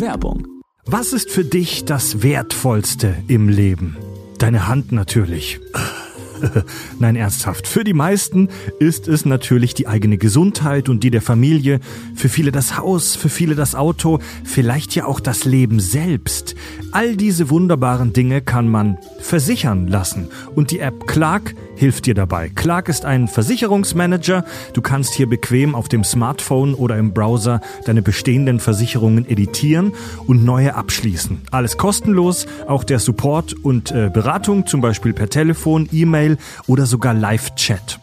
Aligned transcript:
Werbung. 0.00 0.46
Was 0.86 1.12
ist 1.12 1.30
für 1.30 1.44
dich 1.44 1.84
das 1.84 2.22
Wertvollste 2.22 3.16
im 3.28 3.48
Leben? 3.48 3.96
Deine 4.38 4.66
Hand 4.66 4.92
natürlich. 4.92 5.60
Nein, 6.98 7.16
ernsthaft. 7.16 7.66
Für 7.66 7.84
die 7.84 7.92
meisten 7.92 8.48
ist 8.78 9.08
es 9.08 9.24
natürlich 9.24 9.74
die 9.74 9.86
eigene 9.86 10.18
Gesundheit 10.18 10.88
und 10.88 11.04
die 11.04 11.10
der 11.10 11.22
Familie, 11.22 11.80
für 12.14 12.28
viele 12.28 12.52
das 12.52 12.78
Haus, 12.78 13.16
für 13.16 13.28
viele 13.28 13.54
das 13.54 13.74
Auto, 13.74 14.18
vielleicht 14.44 14.94
ja 14.94 15.06
auch 15.06 15.20
das 15.20 15.44
Leben 15.44 15.80
selbst. 15.80 16.54
All 16.92 17.16
diese 17.16 17.50
wunderbaren 17.50 18.12
Dinge 18.12 18.40
kann 18.40 18.68
man 18.68 18.98
versichern 19.20 19.86
lassen. 19.86 20.28
Und 20.54 20.70
die 20.70 20.80
App 20.80 21.06
Clark 21.06 21.54
hilft 21.80 22.04
dir 22.04 22.14
dabei. 22.14 22.50
Clark 22.50 22.90
ist 22.90 23.06
ein 23.06 23.26
Versicherungsmanager. 23.26 24.44
Du 24.74 24.82
kannst 24.82 25.14
hier 25.14 25.26
bequem 25.26 25.74
auf 25.74 25.88
dem 25.88 26.04
Smartphone 26.04 26.74
oder 26.74 26.98
im 26.98 27.14
Browser 27.14 27.62
deine 27.86 28.02
bestehenden 28.02 28.60
Versicherungen 28.60 29.26
editieren 29.26 29.92
und 30.26 30.44
neue 30.44 30.74
abschließen. 30.74 31.40
Alles 31.50 31.78
kostenlos, 31.78 32.46
auch 32.66 32.84
der 32.84 32.98
Support 32.98 33.54
und 33.54 33.92
äh, 33.92 34.10
Beratung, 34.12 34.66
zum 34.66 34.82
Beispiel 34.82 35.14
per 35.14 35.30
Telefon, 35.30 35.88
E-Mail 35.90 36.29
oder 36.66 36.86
sogar 36.86 37.14
Live-Chat. 37.14 38.00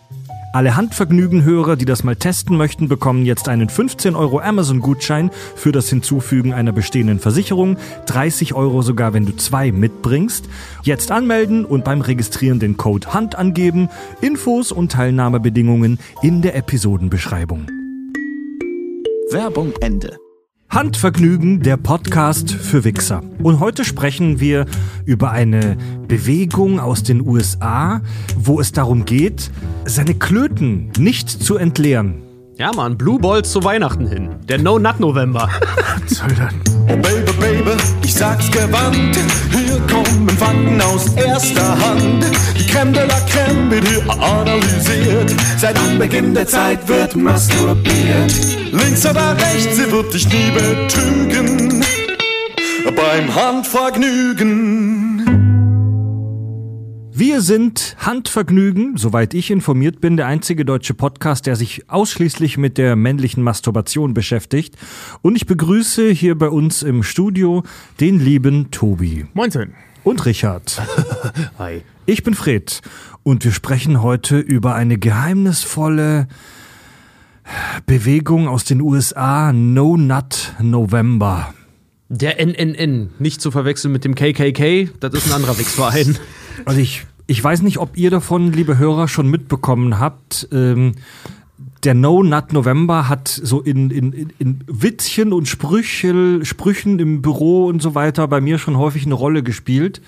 Alle 0.54 0.76
Handvergnügen-Hörer, 0.76 1.76
die 1.76 1.85
das 1.85 2.04
mal 2.04 2.16
testen 2.16 2.58
möchten, 2.58 2.88
bekommen 2.88 3.26
jetzt 3.26 3.48
einen 3.48 3.70
15 3.70 4.16
Euro 4.16 4.40
Amazon-Gutschein 4.40 5.30
für 5.55 5.72
das 5.72 5.90
Hinzufügen 5.90 6.54
einer 6.54 6.71
bestehenden 6.71 7.20
Versicherung, 7.20 7.77
30 8.08 8.55
Euro 8.55 8.82
sogar, 8.82 9.13
wenn 9.13 9.26
du 9.26 9.35
zwei 9.35 9.71
mitbringst. 9.71 10.45
Jetzt 10.82 11.12
anmelden 11.12 11.63
und 11.63 11.84
beim 11.84 12.02
Registrieren 12.02 12.59
den 12.59 12.77
Code 12.77 13.13
Hand 13.13 13.35
angeben. 13.35 13.90
Infos 14.21 14.71
und 14.71 14.91
Teilnahmebedingungen 14.91 15.99
in 16.23 16.41
der 16.41 16.55
Episodenbeschreibung. 16.55 17.68
Werbung 19.30 19.73
Ende. 19.82 20.18
Handvergnügen, 20.70 21.62
der 21.62 21.77
Podcast 21.77 22.52
für 22.52 22.84
Wichser. 22.84 23.21
Und 23.41 23.59
heute 23.59 23.85
sprechen 23.85 24.40
wir 24.40 24.65
über 25.05 25.32
eine 25.32 25.77
Bewegung 26.07 26.79
aus 26.79 27.04
den 27.04 27.26
USA, 27.26 28.01
wo 28.35 28.60
es 28.60 28.73
darum 28.73 29.05
geht, 29.05 29.49
seine 29.85 30.13
Klöten 30.13 30.91
nicht 30.98 31.29
zu 31.29 31.57
entleeren. 31.57 32.21
Ja, 32.57 32.71
Mann, 32.76 32.98
Blue 32.98 33.20
Balls 33.20 33.51
zu 33.51 33.63
Weihnachten 33.63 34.07
hin. 34.07 34.29
Der 34.49 34.57
No 34.57 34.77
sag's 38.18 38.49
gewandt. 38.51 39.18
Hier 39.51 39.79
kommen 39.91 40.29
Fakten 40.29 40.82
aus 40.82 41.13
erster 41.15 41.77
Hand. 41.79 42.26
Die 42.57 42.65
Creme 42.65 42.93
de 42.93 43.05
la 43.05 43.20
Creme 43.21 43.70
wird 43.71 43.87
hier 43.87 44.10
analysiert. 44.10 45.35
Seit 45.57 45.77
Anbeginn 45.77 46.34
der 46.34 46.48
Zeit 46.48 46.88
wird 46.88 47.15
masturbiert. 47.15 48.34
Links 48.71 49.05
oder 49.05 49.38
rechts, 49.38 49.76
sie 49.76 49.91
wird 49.91 50.13
dich 50.13 50.27
nie 50.27 50.51
betrügen. 50.51 51.84
Beim 52.95 53.35
Handvergnügen. 53.35 54.96
Wir 57.20 57.41
sind 57.41 57.96
Handvergnügen, 57.98 58.96
soweit 58.96 59.34
ich 59.34 59.49
informiert 59.49 60.01
bin, 60.01 60.18
der 60.18 60.27
einzige 60.27 60.65
deutsche 60.65 60.93
Podcast, 60.93 61.48
der 61.48 61.55
sich 61.55 61.90
ausschließlich 61.90 62.60
mit 62.60 62.77
der 62.77 62.96
männlichen 62.96 63.41
Masturbation 63.41 64.13
beschäftigt. 64.13 64.75
Und 65.23 65.35
ich 65.35 65.47
begrüße 65.47 66.12
hier 66.12 66.38
bei 66.38 66.47
uns 66.47 66.84
im 66.84 67.01
Studio 67.01 67.63
den 68.00 68.19
lieben 68.19 68.69
Tobi. 68.69 69.25
Moinsen. 69.34 69.73
Und 70.03 70.28
Richard. 70.28 70.79
Hi. 71.57 71.81
Ich 72.06 72.22
bin 72.22 72.35
Fred 72.35 72.81
und 73.23 73.44
wir 73.44 73.51
sprechen 73.51 74.03
heute 74.03 74.38
über 74.38 74.75
eine 74.75 75.00
geheimnisvolle 75.00 76.28
Bewegung 77.88 78.47
aus 78.47 78.63
den 78.63 78.79
USA, 78.79 79.51
No 79.53 79.97
Nut 79.97 80.53
November. 80.62 81.51
Der 82.09 82.40
NNN, 82.45 83.09
nicht 83.18 83.41
zu 83.41 83.50
verwechseln 83.50 83.91
mit 83.91 84.06
dem 84.06 84.13
KKK, 84.13 84.91
das 85.00 85.16
ist 85.16 85.25
ein 85.25 85.34
anderer 85.34 85.57
Wichsverein. 85.57 86.16
Also 86.66 86.80
ich, 86.80 87.06
ich 87.28 87.44
weiß 87.44 87.62
nicht, 87.62 87.78
ob 87.78 87.97
ihr 87.97 88.09
davon, 88.09 88.51
liebe 88.51 88.78
Hörer, 88.78 89.07
schon 89.07 89.29
mitbekommen 89.29 90.00
habt. 90.00 90.47
Ähm, 90.51 90.94
der 91.84 91.94
No 91.94 92.23
Nut 92.23 92.53
November 92.53 93.07
hat 93.09 93.28
so 93.28 93.62
in, 93.62 93.90
in, 93.91 94.31
in- 94.40 94.63
Witzchen 94.67 95.31
und 95.34 95.47
Sprüchel, 95.47 96.44
Sprüchen 96.46 97.00
im 97.00 97.22
Büro 97.22 97.67
und 97.67 97.81
so 97.81 97.96
weiter 97.96 98.28
bei 98.28 98.41
mir 98.41 98.57
schon 98.57 98.78
häufig 98.78 99.06
eine 99.06 99.13
Rolle 99.13 99.44
gespielt. 99.44 100.01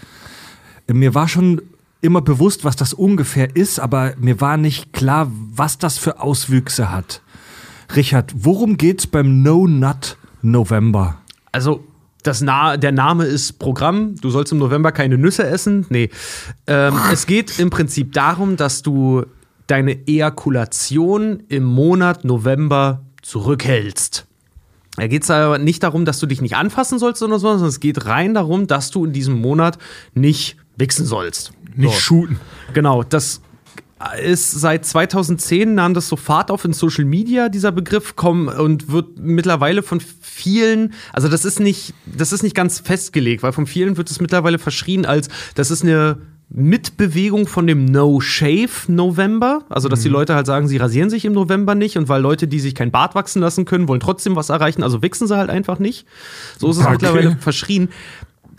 Mir 0.92 1.14
war 1.14 1.28
schon 1.28 1.62
immer 2.02 2.22
bewusst, 2.22 2.64
was 2.64 2.76
das 2.76 2.94
ungefähr 2.94 3.56
ist, 3.56 3.80
aber 3.80 4.14
mir 4.20 4.42
war 4.42 4.58
nicht 4.58 4.94
klar, 4.94 5.32
was 5.54 5.78
das 5.78 5.98
für 5.98 6.22
Auswüchse 6.22 6.92
hat. 6.92 7.22
Richard, 7.96 8.34
worum 8.36 8.78
geht's 8.78 9.06
beim 9.08 9.42
No 9.42 9.68
Nut 9.68 10.18
November? 10.42 11.18
Also, 11.52 11.84
das 12.24 12.42
Na 12.42 12.78
der 12.78 12.92
Name 12.92 13.26
ist 13.26 13.60
Programm. 13.60 14.16
Du 14.16 14.30
sollst 14.30 14.52
im 14.52 14.58
November 14.58 14.92
keine 14.92 15.18
Nüsse 15.18 15.46
essen. 15.46 15.86
Nee. 15.90 16.10
Ähm, 16.68 16.96
es 17.12 17.26
geht 17.26 17.60
im 17.60 17.70
Prinzip 17.70 18.14
darum, 18.14 18.58
dass 18.58 18.82
du 18.82 19.26
deine 19.68 20.08
Ejakulation 20.08 21.44
im 21.48 21.64
Monat 21.64 22.26
November 22.26 23.06
zurückhältst. 23.22 24.26
Da 24.96 25.08
geht 25.08 25.24
es 25.24 25.32
aber 25.32 25.60
nicht 25.60 25.84
darum, 25.84 26.04
dass 26.04 26.20
du 26.20 26.26
dich 26.26 26.42
nicht 26.42 26.56
anfassen 26.56 27.00
sollst 27.00 27.24
oder 27.24 27.40
so, 27.40 27.48
sondern 27.48 27.70
es 27.70 27.80
geht 27.80 28.06
rein 28.06 28.34
darum, 28.34 28.68
dass 28.68 28.92
du 28.92 29.06
in 29.06 29.14
diesem 29.14 29.40
Monat 29.40 29.78
nicht 30.14 30.58
wichsen 30.76 31.06
sollst. 31.06 31.52
Nicht 31.76 31.94
so. 31.94 32.00
shooten. 32.00 32.40
Genau, 32.74 33.04
das 33.04 33.42
ist 34.22 34.52
seit 34.52 34.86
2010 34.86 35.74
nahm 35.76 35.94
das 35.94 36.08
so 36.08 36.16
Fahrt 36.16 36.52
auf 36.52 36.64
in 36.64 36.74
Social 36.74 37.06
Media, 37.06 37.50
dieser 37.50 37.72
Begriff 37.72 38.16
kommen 38.16 38.48
und 38.48 38.92
wird 38.92 39.20
mittlerweile 39.20 39.84
von 39.84 40.00
vielen, 40.22 40.94
also 41.12 41.28
das 41.28 41.44
ist 41.44 41.60
nicht, 41.60 41.94
das 42.06 42.32
ist 42.32 42.44
nicht 42.44 42.56
ganz 42.56 42.80
festgelegt, 42.80 43.44
weil 43.44 43.52
von 43.52 43.68
vielen 43.68 43.98
wird 43.98 44.10
es 44.10 44.22
mittlerweile 44.22 44.58
verschrien 44.58 45.06
als, 45.06 45.28
das 45.56 45.70
ist 45.70 45.84
eine 45.84 46.18
Mitbewegung 46.52 47.46
von 47.46 47.68
dem 47.68 47.86
No 47.86 48.22
Shave 48.22 48.70
November, 48.88 49.66
also 49.70 49.88
dass 49.88 50.02
die 50.02 50.10
Leute 50.10 50.34
halt 50.34 50.48
sagen, 50.48 50.68
sie 50.68 50.78
rasieren 50.78 51.10
sich 51.10 51.26
im 51.26 51.34
November 51.34 51.76
nicht 51.76 51.98
und 51.98 52.10
weil 52.10 52.22
Leute, 52.22 52.48
die 52.48 52.60
sich 52.60 52.74
kein 52.74 52.90
Bart 52.92 53.14
wachsen 53.16 53.42
lassen 53.42 53.66
können, 53.66 53.88
wollen 53.88 54.00
trotzdem 54.00 54.36
was 54.36 54.50
erreichen, 54.50 54.82
also 54.82 55.02
wichsen 55.04 55.28
sie 55.28 55.38
halt 55.38 55.50
einfach 55.50 55.78
nicht. 55.78 56.08
So 56.58 56.72
ist 56.72 56.78
es 56.78 56.84
Okay. 56.84 56.94
mittlerweile 56.94 57.38
verschrien. 57.40 57.90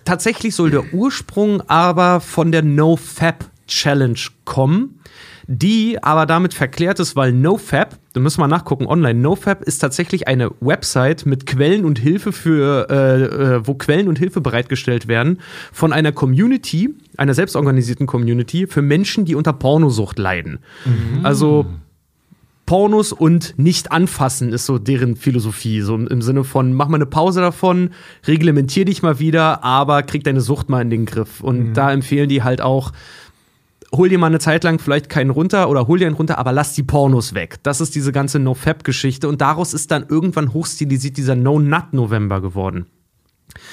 Tatsächlich 0.05 0.55
soll 0.55 0.71
der 0.71 0.95
Ursprung 0.95 1.63
aber 1.69 2.21
von 2.21 2.53
der 2.53 2.63
No 2.63 2.97
Fab 2.97 3.45
Challenge 3.71 4.19
kommen, 4.45 5.01
die 5.47 6.03
aber 6.03 6.27
damit 6.27 6.55
verklärt 6.55 7.01
ist, 7.01 7.17
weil 7.17 7.33
NoFap, 7.33 7.99
da 8.13 8.21
müssen 8.21 8.41
wir 8.41 8.49
nachgucken 8.49 8.87
online, 8.87 9.19
NoFap 9.19 9.63
ist 9.63 9.79
tatsächlich 9.79 10.29
eine 10.29 10.51
Website 10.61 11.27
mit 11.27 11.47
Quellen 11.47 11.85
und 11.85 11.99
Hilfe 11.99 12.33
für, 12.33 12.89
äh, 12.91 13.23
äh, 13.23 13.67
wo 13.67 13.75
Quellen 13.75 14.09
und 14.09 14.19
Hilfe 14.19 14.41
bereitgestellt 14.41 15.09
werden 15.09 15.41
von 15.73 15.93
einer 15.93 16.13
Community, 16.13 16.95
einer 17.17 17.35
selbstorganisierten 17.35 18.07
Community 18.07 18.67
für 18.67 18.83
Menschen, 18.83 19.25
die 19.25 19.35
unter 19.35 19.53
Pornosucht 19.53 20.19
leiden. 20.19 20.59
Also 21.23 21.67
Pornos 22.71 23.13
und 23.13 23.59
nicht 23.59 23.91
anfassen 23.91 24.53
ist 24.53 24.67
so 24.67 24.79
deren 24.79 25.17
Philosophie. 25.17 25.81
So 25.81 25.97
im 25.97 26.23
Sinne 26.23 26.45
von, 26.45 26.73
mach 26.73 26.87
mal 26.87 26.99
eine 26.99 27.07
Pause 27.07 27.41
davon, 27.41 27.91
reglementier 28.29 28.85
dich 28.85 29.03
mal 29.03 29.19
wieder, 29.19 29.65
aber 29.65 30.05
krieg 30.05 30.23
deine 30.23 30.41
Sucht 30.41 30.69
mal 30.69 30.81
in 30.81 30.89
den 30.89 31.05
Griff. 31.05 31.41
Und 31.41 31.75
da 31.75 31.91
empfehlen 31.93 32.29
die 32.29 32.45
halt 32.45 32.61
auch, 32.61 32.93
hol 33.95 34.09
dir 34.09 34.19
mal 34.19 34.29
eine 34.29 34.39
Zeit 34.39 34.65
lang 34.65 34.79
vielleicht 34.79 35.09
keinen 35.09 35.31
runter 35.31 35.69
oder 35.69 35.87
hol 35.87 35.99
dir 35.99 36.07
einen 36.07 36.17
runter, 36.17 36.39
aber 36.39 36.53
lass 36.53 36.75
die 36.75 36.83
Pornos 36.83 37.35
weg. 37.35 37.59
Das 37.63 37.81
ist 37.81 37.95
diese 37.95 38.13
ganze 38.13 38.39
No-Fab-Geschichte. 38.39 39.29
Und 39.29 39.41
daraus 39.41 39.75
ist 39.75 39.91
dann 39.91 40.07
irgendwann 40.09 40.53
hochstilisiert 40.53 41.17
dieser 41.17 41.35
No-Nut-November 41.35 42.41
geworden. 42.41 42.87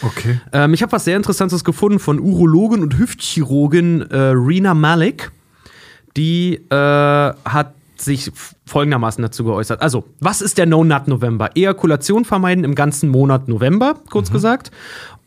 Okay. 0.01 0.39
Ähm, 0.53 0.73
ich 0.73 0.81
habe 0.81 0.91
was 0.91 1.05
sehr 1.05 1.17
Interessantes 1.17 1.63
gefunden 1.63 1.99
von 1.99 2.19
Urologin 2.19 2.81
und 2.81 2.97
Hüftchirurgin 2.97 4.01
äh, 4.01 4.17
Rina 4.17 4.73
Malik. 4.73 5.31
Die 6.15 6.55
äh, 6.55 6.75
hat 6.75 7.73
sich 7.95 8.31
folgendermaßen 8.65 9.21
dazu 9.21 9.43
geäußert. 9.43 9.81
Also, 9.81 10.05
was 10.19 10.41
ist 10.41 10.57
der 10.57 10.65
No-Nut-November? 10.65 11.51
Ejakulation 11.55 12.25
vermeiden 12.25 12.63
im 12.63 12.75
ganzen 12.75 13.09
Monat 13.09 13.47
November, 13.47 13.95
kurz 14.09 14.31
gesagt. 14.31 14.71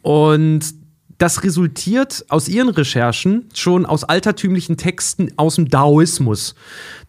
Und 0.02 0.79
das 1.20 1.42
resultiert 1.44 2.24
aus 2.30 2.48
ihren 2.48 2.70
Recherchen 2.70 3.50
schon 3.52 3.84
aus 3.84 4.04
altertümlichen 4.04 4.78
Texten 4.78 5.30
aus 5.36 5.56
dem 5.56 5.68
Daoismus. 5.68 6.54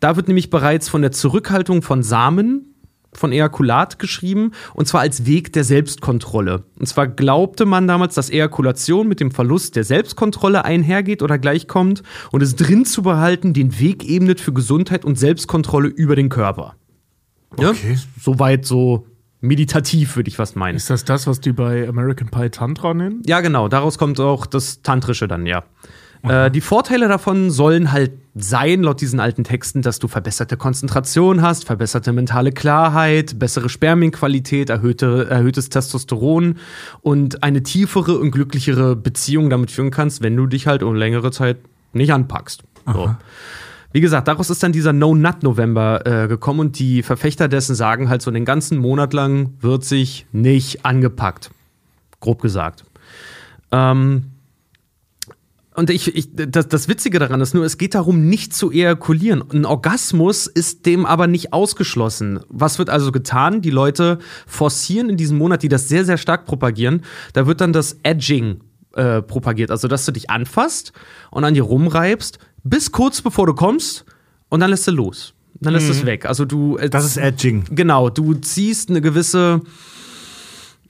Da 0.01 0.17
wird 0.17 0.27
nämlich 0.27 0.49
bereits 0.49 0.89
von 0.89 1.01
der 1.01 1.13
Zurückhaltung 1.13 1.81
von 1.81 2.03
Samen 2.03 2.67
von 3.13 3.31
Ejakulat 3.31 3.99
geschrieben, 3.99 4.51
und 4.73 4.87
zwar 4.87 5.01
als 5.01 5.25
Weg 5.25 5.51
der 5.53 5.63
Selbstkontrolle. 5.63 6.63
Und 6.79 6.87
zwar 6.87 7.07
glaubte 7.07 7.65
man 7.65 7.87
damals, 7.87 8.15
dass 8.15 8.29
Ejakulation 8.29 9.07
mit 9.07 9.19
dem 9.19 9.31
Verlust 9.31 9.75
der 9.75 9.83
Selbstkontrolle 9.83 10.63
einhergeht 10.65 11.21
oder 11.21 11.37
gleichkommt 11.37 12.03
und 12.31 12.41
es 12.41 12.55
drin 12.55 12.85
zu 12.85 13.01
behalten 13.01 13.53
den 13.53 13.79
Weg 13.79 14.07
ebnet 14.07 14.39
für 14.39 14.53
Gesundheit 14.53 15.03
und 15.03 15.19
Selbstkontrolle 15.19 15.87
über 15.87 16.15
den 16.15 16.29
Körper. 16.29 16.75
Ja? 17.57 17.71
Okay. 17.71 17.97
Soweit 18.19 18.65
so 18.65 19.07
meditativ, 19.41 20.15
würde 20.15 20.29
ich 20.29 20.39
was 20.39 20.55
meinen. 20.55 20.75
Ist 20.75 20.89
das 20.89 21.03
das, 21.03 21.27
was 21.27 21.41
die 21.41 21.51
bei 21.51 21.87
American 21.87 22.29
Pie 22.29 22.49
Tantra 22.49 22.93
nennen? 22.93 23.21
Ja, 23.25 23.41
genau, 23.41 23.67
daraus 23.67 23.97
kommt 23.97 24.19
auch 24.19 24.45
das 24.45 24.81
Tantrische 24.81 25.27
dann, 25.27 25.45
ja. 25.45 25.63
Äh, 26.23 26.51
die 26.51 26.61
Vorteile 26.61 27.07
davon 27.07 27.49
sollen 27.49 27.91
halt 27.91 28.11
sein, 28.35 28.83
laut 28.83 29.01
diesen 29.01 29.19
alten 29.19 29.43
Texten, 29.43 29.81
dass 29.81 29.99
du 29.99 30.07
verbesserte 30.07 30.55
Konzentration 30.55 31.41
hast, 31.41 31.65
verbesserte 31.65 32.13
mentale 32.13 32.51
Klarheit, 32.51 33.39
bessere 33.39 33.69
Spermienqualität, 33.69 34.69
erhöhte, 34.69 35.27
erhöhtes 35.29 35.69
Testosteron 35.69 36.57
und 37.01 37.43
eine 37.43 37.63
tiefere 37.63 38.19
und 38.19 38.31
glücklichere 38.31 38.95
Beziehung 38.95 39.49
damit 39.49 39.71
führen 39.71 39.91
kannst, 39.91 40.21
wenn 40.21 40.35
du 40.35 40.45
dich 40.45 40.67
halt 40.67 40.83
um 40.83 40.95
längere 40.95 41.31
Zeit 41.31 41.57
nicht 41.93 42.13
anpackst. 42.13 42.63
So. 42.85 43.15
Wie 43.93 44.01
gesagt, 44.01 44.27
daraus 44.27 44.49
ist 44.49 44.63
dann 44.63 44.71
dieser 44.71 44.93
No-Nut-November 44.93 46.05
äh, 46.05 46.27
gekommen 46.27 46.59
und 46.61 46.79
die 46.79 47.03
Verfechter 47.03 47.47
dessen 47.47 47.75
sagen 47.75 48.09
halt 48.09 48.21
so 48.21 48.31
den 48.31 48.45
ganzen 48.45 48.77
Monat 48.77 49.13
lang 49.13 49.53
wird 49.59 49.83
sich 49.83 50.25
nicht 50.31 50.85
angepackt. 50.85 51.51
Grob 52.19 52.41
gesagt. 52.41 52.85
Ähm, 53.71 54.31
und 55.73 55.89
ich, 55.89 56.15
ich, 56.15 56.29
das, 56.33 56.67
das 56.67 56.87
Witzige 56.89 57.17
daran 57.17 57.39
ist 57.39 57.53
nur, 57.53 57.63
es 57.63 57.77
geht 57.77 57.95
darum, 57.95 58.27
nicht 58.27 58.53
zu 58.53 58.71
ejakulieren. 58.71 59.43
Ein 59.51 59.65
Orgasmus 59.65 60.47
ist 60.47 60.85
dem 60.85 61.05
aber 61.05 61.27
nicht 61.27 61.53
ausgeschlossen. 61.53 62.41
Was 62.49 62.77
wird 62.77 62.89
also 62.89 63.11
getan? 63.11 63.61
Die 63.61 63.69
Leute 63.69 64.19
forcieren 64.45 65.09
in 65.09 65.17
diesem 65.17 65.37
Monat, 65.37 65.63
die 65.63 65.69
das 65.69 65.87
sehr, 65.87 66.03
sehr 66.03 66.17
stark 66.17 66.45
propagieren. 66.45 67.03
Da 67.33 67.47
wird 67.47 67.61
dann 67.61 67.71
das 67.71 67.97
Edging 68.03 68.59
äh, 68.95 69.21
propagiert. 69.21 69.71
Also, 69.71 69.87
dass 69.87 70.05
du 70.05 70.11
dich 70.11 70.29
anfasst 70.29 70.91
und 71.29 71.45
an 71.45 71.53
dir 71.53 71.63
rumreibst, 71.63 72.39
bis 72.63 72.91
kurz 72.91 73.21
bevor 73.21 73.45
du 73.47 73.53
kommst 73.53 74.05
und 74.49 74.59
dann 74.59 74.69
lässt 74.69 74.87
du 74.87 74.91
los. 74.91 75.33
Dann 75.59 75.73
lässt 75.73 75.89
es 75.89 76.05
weg. 76.05 76.25
Also 76.25 76.45
du. 76.45 76.77
äh, 76.77 76.89
Das 76.89 77.05
ist 77.05 77.17
Edging. 77.17 77.65
Genau, 77.69 78.09
du 78.09 78.33
ziehst 78.33 78.89
eine 78.89 78.99
gewisse 79.01 79.61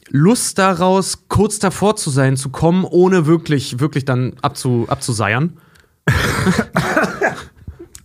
Lust 0.09 0.57
daraus, 0.57 1.27
kurz 1.27 1.59
davor 1.59 1.95
zu 1.97 2.09
sein, 2.09 2.37
zu 2.37 2.49
kommen, 2.49 2.85
ohne 2.85 3.25
wirklich, 3.25 3.79
wirklich 3.79 4.05
dann 4.05 4.33
abzu, 4.41 4.85
abzuseiern. 4.87 5.57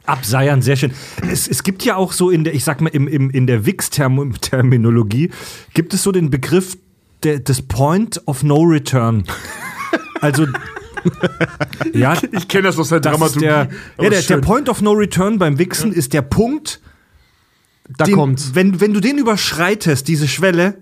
Abseiern, 0.06 0.62
sehr 0.62 0.76
schön. 0.76 0.92
Es, 1.28 1.48
es 1.48 1.64
gibt 1.64 1.84
ja 1.84 1.96
auch 1.96 2.12
so 2.12 2.30
in 2.30 2.44
der, 2.44 2.54
ich 2.54 2.62
sag 2.62 2.80
mal, 2.80 2.90
im, 2.90 3.08
im, 3.08 3.28
in 3.30 3.48
der 3.48 3.66
Wix-Terminologie 3.66 5.30
gibt 5.74 5.94
es 5.94 6.04
so 6.04 6.12
den 6.12 6.30
Begriff 6.30 6.76
des 7.24 7.62
Point 7.62 8.22
of 8.26 8.44
No 8.44 8.62
Return. 8.62 9.24
Also, 10.20 10.46
ja, 11.92 12.14
Ich 12.32 12.48
kenne 12.48 12.64
das 12.64 12.78
aus 12.78 12.88
der 12.88 13.00
das 13.00 13.12
Dramaturgie. 13.12 13.46
der, 13.46 13.68
ja, 14.00 14.10
der, 14.10 14.22
der. 14.22 14.36
Point 14.38 14.68
of 14.68 14.82
No 14.82 14.92
Return 14.92 15.38
beim 15.38 15.58
Wichsen 15.58 15.92
ist 15.92 16.12
der 16.12 16.22
Punkt, 16.22 16.80
Da 17.96 18.04
den, 18.04 18.14
kommt's. 18.14 18.52
Wenn, 18.54 18.80
wenn 18.80 18.92
du 18.94 19.00
den 19.00 19.18
überschreitest, 19.18 20.06
diese 20.08 20.28
Schwelle, 20.28 20.78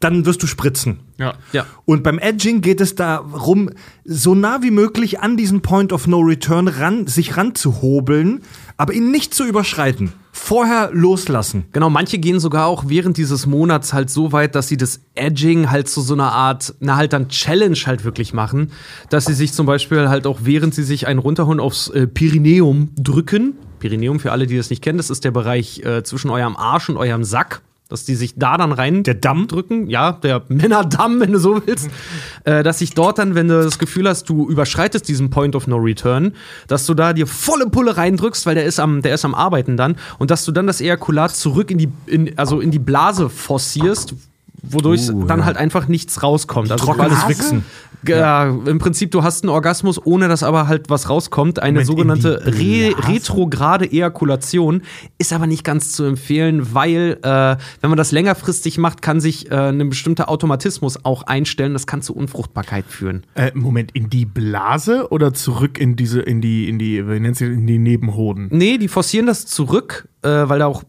dann 0.00 0.24
wirst 0.24 0.42
du 0.42 0.46
spritzen. 0.46 1.00
Ja. 1.18 1.34
Ja. 1.52 1.66
Und 1.84 2.02
beim 2.02 2.18
Edging 2.18 2.62
geht 2.62 2.80
es 2.80 2.94
darum, 2.94 3.70
so 4.04 4.34
nah 4.34 4.62
wie 4.62 4.70
möglich 4.70 5.20
an 5.20 5.36
diesen 5.36 5.60
Point 5.60 5.92
of 5.92 6.06
No 6.06 6.20
Return 6.20 6.68
ran, 6.68 7.06
sich 7.06 7.36
ranzuhobeln, 7.36 8.40
aber 8.78 8.94
ihn 8.94 9.10
nicht 9.10 9.34
zu 9.34 9.44
überschreiten. 9.44 10.12
Vorher 10.32 10.90
loslassen. 10.92 11.64
Genau, 11.72 11.90
manche 11.90 12.18
gehen 12.18 12.38
sogar 12.38 12.66
auch 12.66 12.84
während 12.86 13.16
dieses 13.16 13.46
Monats 13.46 13.92
halt 13.92 14.10
so 14.10 14.32
weit, 14.32 14.54
dass 14.54 14.68
sie 14.68 14.76
das 14.76 15.00
Edging 15.14 15.70
halt 15.70 15.88
zu 15.88 16.00
so 16.00 16.14
einer 16.14 16.32
Art, 16.32 16.74
na 16.78 16.96
halt 16.96 17.12
dann 17.12 17.28
Challenge 17.28 17.78
halt 17.86 18.04
wirklich 18.04 18.32
machen, 18.32 18.70
dass 19.08 19.24
sie 19.24 19.34
sich 19.34 19.52
zum 19.52 19.66
Beispiel 19.66 20.08
halt 20.08 20.26
auch 20.26 20.40
während 20.42 20.74
sie 20.74 20.84
sich 20.84 21.06
einen 21.06 21.18
runterholen 21.18 21.58
aufs 21.58 21.88
äh, 21.88 22.06
Pyrenäum 22.06 22.90
drücken. 22.96 23.54
Pyrenäum, 23.80 24.20
für 24.20 24.30
alle, 24.30 24.46
die 24.46 24.56
das 24.56 24.70
nicht 24.70 24.82
kennen, 24.82 24.98
das 24.98 25.10
ist 25.10 25.24
der 25.24 25.30
Bereich 25.32 25.82
äh, 25.84 26.04
zwischen 26.04 26.30
eurem 26.30 26.56
Arsch 26.56 26.88
und 26.88 26.96
eurem 26.96 27.24
Sack. 27.24 27.62
Dass 27.90 28.04
die 28.04 28.14
sich 28.14 28.36
da 28.36 28.56
dann 28.56 28.72
rein 28.72 29.02
Der 29.02 29.14
Damm? 29.14 29.48
drücken, 29.48 29.88
ja, 29.88 30.12
der 30.12 30.42
Männerdamm, 30.48 31.20
wenn 31.20 31.32
du 31.32 31.38
so 31.38 31.60
willst, 31.66 31.90
äh, 32.44 32.62
dass 32.62 32.78
sich 32.78 32.94
dort 32.94 33.18
dann, 33.18 33.34
wenn 33.34 33.48
du 33.48 33.62
das 33.62 33.78
Gefühl 33.78 34.08
hast, 34.08 34.28
du 34.28 34.48
überschreitest 34.48 35.08
diesen 35.08 35.28
Point 35.30 35.56
of 35.56 35.66
No 35.66 35.76
Return, 35.76 36.34
dass 36.68 36.86
du 36.86 36.94
da 36.94 37.12
dir 37.12 37.26
volle 37.26 37.66
Pulle 37.68 37.96
reindrückst, 37.96 38.46
weil 38.46 38.54
der 38.54 38.64
ist 38.64 38.78
am, 38.78 39.02
der 39.02 39.14
ist 39.14 39.24
am 39.24 39.34
Arbeiten 39.34 39.76
dann, 39.76 39.96
und 40.18 40.30
dass 40.30 40.44
du 40.44 40.52
dann 40.52 40.66
das 40.66 40.80
Ejakulat 40.80 41.34
zurück 41.34 41.70
in 41.70 41.78
die, 41.78 41.88
in, 42.06 42.38
also 42.38 42.60
in 42.60 42.70
die 42.70 42.78
Blase 42.78 43.28
forcierst, 43.28 44.14
wodurch 44.62 45.10
Uh, 45.10 45.24
dann 45.24 45.40
ja. 45.40 45.44
halt 45.46 45.56
einfach 45.56 45.88
nichts 45.88 46.22
rauskommt. 46.22 46.70
Also 46.70 46.86
quasi- 46.86 47.28
Wichsen. 47.28 47.64
ja, 48.06 48.48
im 48.48 48.78
Prinzip, 48.78 49.10
du 49.10 49.22
hast 49.22 49.44
einen 49.44 49.50
Orgasmus, 49.50 50.00
ohne 50.04 50.28
dass 50.28 50.42
aber 50.42 50.68
halt 50.68 50.88
was 50.90 51.08
rauskommt. 51.08 51.58
Eine 51.58 51.80
Moment, 51.84 51.86
sogenannte 51.86 52.42
Re 52.46 52.94
retrograde 53.08 53.90
Ejakulation 53.90 54.82
ist 55.18 55.32
aber 55.32 55.46
nicht 55.46 55.64
ganz 55.64 55.92
zu 55.92 56.04
empfehlen, 56.04 56.74
weil, 56.74 57.18
äh, 57.22 57.56
wenn 57.80 57.90
man 57.90 57.96
das 57.96 58.12
längerfristig 58.12 58.78
macht, 58.78 59.02
kann 59.02 59.20
sich 59.20 59.50
äh, 59.50 59.54
ein 59.68 59.88
bestimmter 59.88 60.28
Automatismus 60.28 61.04
auch 61.04 61.22
einstellen. 61.24 61.72
Das 61.74 61.86
kann 61.86 62.02
zu 62.02 62.14
Unfruchtbarkeit 62.14 62.84
führen. 62.88 63.24
Äh, 63.34 63.50
Moment, 63.54 63.90
in 63.92 64.08
die 64.10 64.24
Blase 64.26 65.08
oder 65.10 65.32
zurück 65.34 65.78
in 65.78 65.96
diese, 65.96 66.20
in 66.20 66.40
die, 66.40 66.68
in 66.68 66.78
die, 66.78 67.06
wie 67.06 67.20
nennt 67.20 67.36
das, 67.36 67.42
in 67.42 67.66
die 67.66 67.78
Nebenhoden? 67.78 68.48
Nee, 68.50 68.78
die 68.78 68.88
forcieren 68.88 69.26
das 69.26 69.46
zurück, 69.46 70.08
äh, 70.22 70.28
weil 70.28 70.58
da 70.60 70.66
auch. 70.66 70.82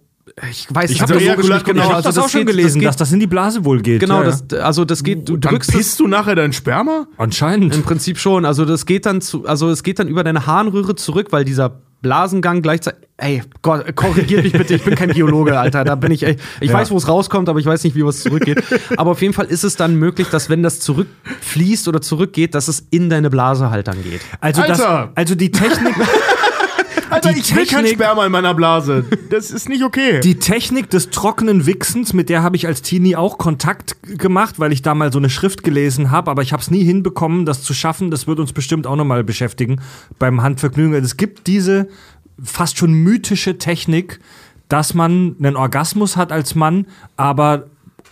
Ich 0.50 0.68
weiß, 0.70 0.92
Ich 0.92 1.02
hab 1.02 1.10
hab 1.10 1.16
das 1.18 1.24
Ejakulat- 1.24 1.54
nicht 1.54 1.66
genau. 1.66 1.66
ich 1.66 1.66
hab 1.66 1.74
Ich 1.76 1.82
habe 1.84 1.96
also 1.96 2.10
das 2.10 2.18
auch 2.20 2.30
schon 2.30 2.42
geht- 2.42 2.48
gelesen, 2.56 2.82
das 2.82 2.96
dass 2.96 2.96
geht, 2.98 3.02
das 3.02 3.12
in 3.14 3.20
die 3.20 3.28
Blase 3.28 3.66
wohl 3.66 3.82
geht. 3.82 4.00
Genau, 4.00 4.22
ja, 4.22 4.30
ja. 4.30 4.38
das, 4.48 4.60
also 4.60 4.86
das 4.86 5.04
geht, 5.04 5.28
du 5.28 5.38
Dann 5.38 5.52
drückst 5.52 5.72
pisst 5.72 6.00
du 6.00 6.08
nachher 6.08 6.36
dein 6.36 6.54
Sperma? 6.54 7.08
Anscheinend. 7.18 7.76
Im 7.76 7.84
Prinzip 7.84 8.18
schon. 8.18 8.46
Also 8.46 8.66
das 8.66 8.86
geht 8.86 9.06
dann 9.06 9.22
zu, 9.22 9.46
also 9.48 9.70
es 9.70 9.84
geht 9.84 10.00
dann 10.00 10.08
über 10.08 10.24
deine 10.24 10.46
Harnröhre 10.46 10.96
zurück, 10.96 11.28
weil 11.32 11.44
dieser 11.44 11.82
Blasengang 12.02 12.62
gleichzeitig. 12.62 13.08
Ey, 13.18 13.44
Gott, 13.62 13.96
korrigiert 13.96 14.44
mich 14.44 14.54
bitte, 14.54 14.74
ich 14.74 14.84
bin 14.84 14.96
kein 14.96 15.10
Biologe, 15.12 15.60
Alter. 15.60 15.84
Da 15.84 15.94
bin 15.94 16.12
ich 16.12 16.24
echt. 16.24 16.40
Ich 16.60 16.70
Ja. 16.72 16.78
weiß, 16.78 16.90
wo 16.90 16.98
es 16.98 17.08
rauskommt, 17.08 17.48
aber 17.50 17.60
ich 17.60 17.66
weiß 17.68 17.84
nicht, 17.84 17.96
wie 17.96 18.04
was 18.04 18.22
zurückgeht. 18.22 18.64
aber 18.98 19.12
auf 19.12 19.22
jeden 19.22 19.34
Fall 19.36 19.46
ist 19.46 19.64
es 19.64 19.76
dann 19.76 19.96
möglich, 19.98 20.28
dass 20.30 20.50
wenn 20.50 20.64
das 20.64 20.80
zurückfließt 20.80 21.88
oder 21.88 22.02
zurückgeht, 22.02 22.56
dass 22.56 22.68
es 22.68 22.84
in 22.90 23.12
deine 23.12 23.30
Blase 23.30 23.70
halt 23.70 23.88
dann 23.88 24.02
geht. 24.02 24.22
Also, 24.40 24.62
das, 24.64 24.82
Alter! 24.82 25.12
also 25.14 25.36
die 25.36 25.52
Technik, 25.52 25.94
Alter, 27.26 27.38
ich 27.38 27.56
will 27.56 27.66
kein 27.66 27.84
Technik- 27.86 27.94
Sperma 27.94 28.26
in 28.26 28.32
meiner 28.32 28.54
Blase. 28.54 29.06
Das 29.30 29.52
ist 29.52 29.70
nicht 29.70 29.84
okay. 29.84 30.20
die 30.22 30.40
Technik 30.40 30.90
des 30.90 31.10
trockenen 31.10 31.66
Wichsens, 31.66 32.14
mit 32.14 32.30
der 32.30 32.44
habe 32.44 32.56
ich 32.56 32.68
als 32.68 32.82
Teenie 32.82 33.16
auch 33.16 33.38
Kontakt 33.38 33.96
gemacht, 34.04 34.60
weil 34.60 34.72
ich 34.72 34.82
da 34.82 34.94
mal 34.96 35.12
so 35.12 35.20
eine 35.20 35.30
Schrift 35.30 35.64
gelesen 35.64 36.12
habe, 36.12 36.30
aber 36.32 36.42
ich 36.42 36.52
habe 36.54 36.62
es 36.62 36.72
nie 36.72 36.84
hinbekommen, 36.84 37.46
das 37.46 37.64
zu 37.64 37.74
schaffen. 37.74 38.12
Das 38.12 38.28
wird 38.28 38.40
uns 38.40 38.54
bestimmt 38.54 38.88
auch 38.88 38.96
nochmal 38.96 39.24
beschäftigen 39.24 39.82
beim 40.20 40.42
Handvergnügen. 40.42 40.94
Also 40.94 41.06
Es 41.06 41.18
gibt 41.18 41.48
diese 41.48 41.88
fast 42.44 42.78
schon 42.78 42.94
mythische 42.94 43.58
Technik, 43.58 44.20
dass 44.70 44.94
man 44.94 45.36
einen 45.40 45.56
Orgasmus 45.56 46.18
hat 46.18 46.32
als 46.32 46.56
Mann, 46.56 46.88
aber 47.18 47.66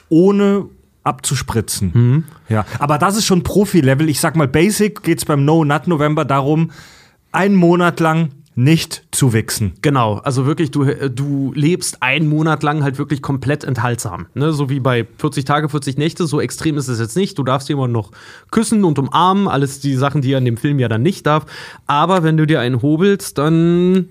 ohne 0.10 0.66
abzuspritzen. 1.04 2.26
Ja, 2.50 2.66
aber 2.80 2.98
das 2.98 3.16
ist 3.18 3.26
schon 3.26 3.44
Profi-Level. 3.44 4.10
Ich 4.10 4.20
sag 4.20 4.36
mal, 4.36 4.48
Basic 4.48 5.02
geht's 5.04 5.26
beim 5.26 5.46
No 5.46 5.64
Nut 5.66 5.88
November 5.88 6.26
darum, 6.26 6.72
einen 7.32 7.56
Monat 7.56 8.00
lang 8.00 8.30
nicht 8.60 9.04
zu 9.12 9.32
wichsen. 9.32 9.74
Genau, 9.82 10.16
also 10.18 10.46
wirklich, 10.46 10.70
du, 10.70 10.84
äh, 10.84 11.10
du 11.10 11.54
lebst 11.56 12.04
einen 12.04 12.28
Monat 12.28 12.62
lang 12.62 12.84
halt 12.84 12.98
wirklich 12.98 13.22
komplett 13.22 13.64
enthaltsam. 13.64 14.28
Ne? 14.34 14.52
So 14.52 14.70
wie 14.70 14.82
bei 14.82 15.08
40 15.18 15.46
Tage, 15.46 15.70
40 15.70 15.98
Nächte, 15.98 16.28
so 16.28 16.42
extrem 16.42 16.78
ist 16.78 16.90
es 16.90 17.00
jetzt 17.00 17.16
nicht. 17.16 17.38
Du 17.38 17.44
darfst 17.44 17.70
jemanden 17.70 17.94
noch 17.94 18.12
küssen 18.52 18.84
und 18.84 19.00
umarmen, 19.00 19.48
alles 19.48 19.80
die 19.80 19.96
Sachen, 19.96 20.22
die 20.22 20.34
er 20.34 20.40
in 20.40 20.46
dem 20.46 20.58
Film 20.58 20.78
ja 20.78 20.90
dann 20.90 21.02
nicht 21.02 21.26
darf. 21.26 21.46
Aber 21.88 22.24
wenn 22.24 22.36
du 22.36 22.46
dir 22.46 22.60
einen 22.60 22.82
hobelst, 22.82 23.38
dann 23.38 24.10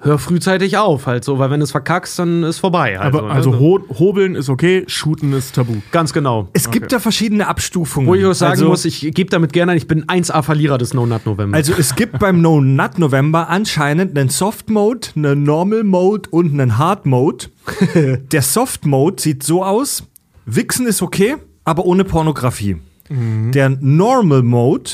hör 0.00 0.18
frühzeitig 0.18 0.76
auf, 0.78 1.06
halt 1.06 1.24
so, 1.24 1.38
weil 1.38 1.50
wenn 1.50 1.60
du 1.60 1.64
es 1.64 1.72
verkackst, 1.72 2.18
dann 2.18 2.44
ist 2.44 2.58
vorbei. 2.58 2.98
Also, 2.98 3.18
Aber 3.18 3.30
also 3.30 3.50
ne? 3.50 3.58
ho 3.58 3.80
hobeln 3.98 4.34
ist 4.34 4.48
okay, 4.48 4.84
shooten 4.86 5.32
ist 5.32 5.54
tabu. 5.54 5.74
ganz 5.90 6.12
genau. 6.12 6.48
Es 6.52 6.70
gibt 6.70 6.92
da 6.92 7.00
verschiedene 7.00 7.48
Abstufungen. 7.48 8.08
Wo 8.08 8.14
ich 8.14 8.24
auch 8.24 8.32
sagen 8.32 8.52
also, 8.52 8.68
muss, 8.68 8.84
ich 8.84 9.00
gebe 9.12 9.30
damit 9.30 9.52
gerne, 9.52 9.72
an, 9.72 9.78
ich 9.78 9.88
bin 9.88 10.04
1A-Verlierer 10.04 10.78
des 10.78 10.94
No 10.94 11.06
Nut 11.06 11.26
November. 11.26 11.56
Also 11.56 11.72
es 11.76 11.96
gibt 11.96 12.18
beim 12.18 12.40
No 12.40 12.60
Nut 12.60 12.98
November 12.98 13.48
anscheinend 13.48 14.16
einen 14.16 14.28
Soft 14.28 14.70
Mode, 14.70 15.08
einen 15.16 15.42
Normal 15.42 15.84
Mode 15.84 16.28
und 16.30 16.52
einen 16.52 16.78
Hard 16.78 17.06
Mode. 17.06 17.46
Der 18.32 18.42
Soft 18.42 18.86
Mode 18.86 19.20
sieht 19.20 19.42
so 19.42 19.64
aus: 19.64 20.04
Wichsen 20.46 20.86
ist 20.86 21.02
okay, 21.02 21.36
aber 21.64 21.84
ohne 21.84 22.04
Pornografie. 22.04 22.76
Der 23.10 23.70
Normal 23.70 24.42
Mode 24.42 24.90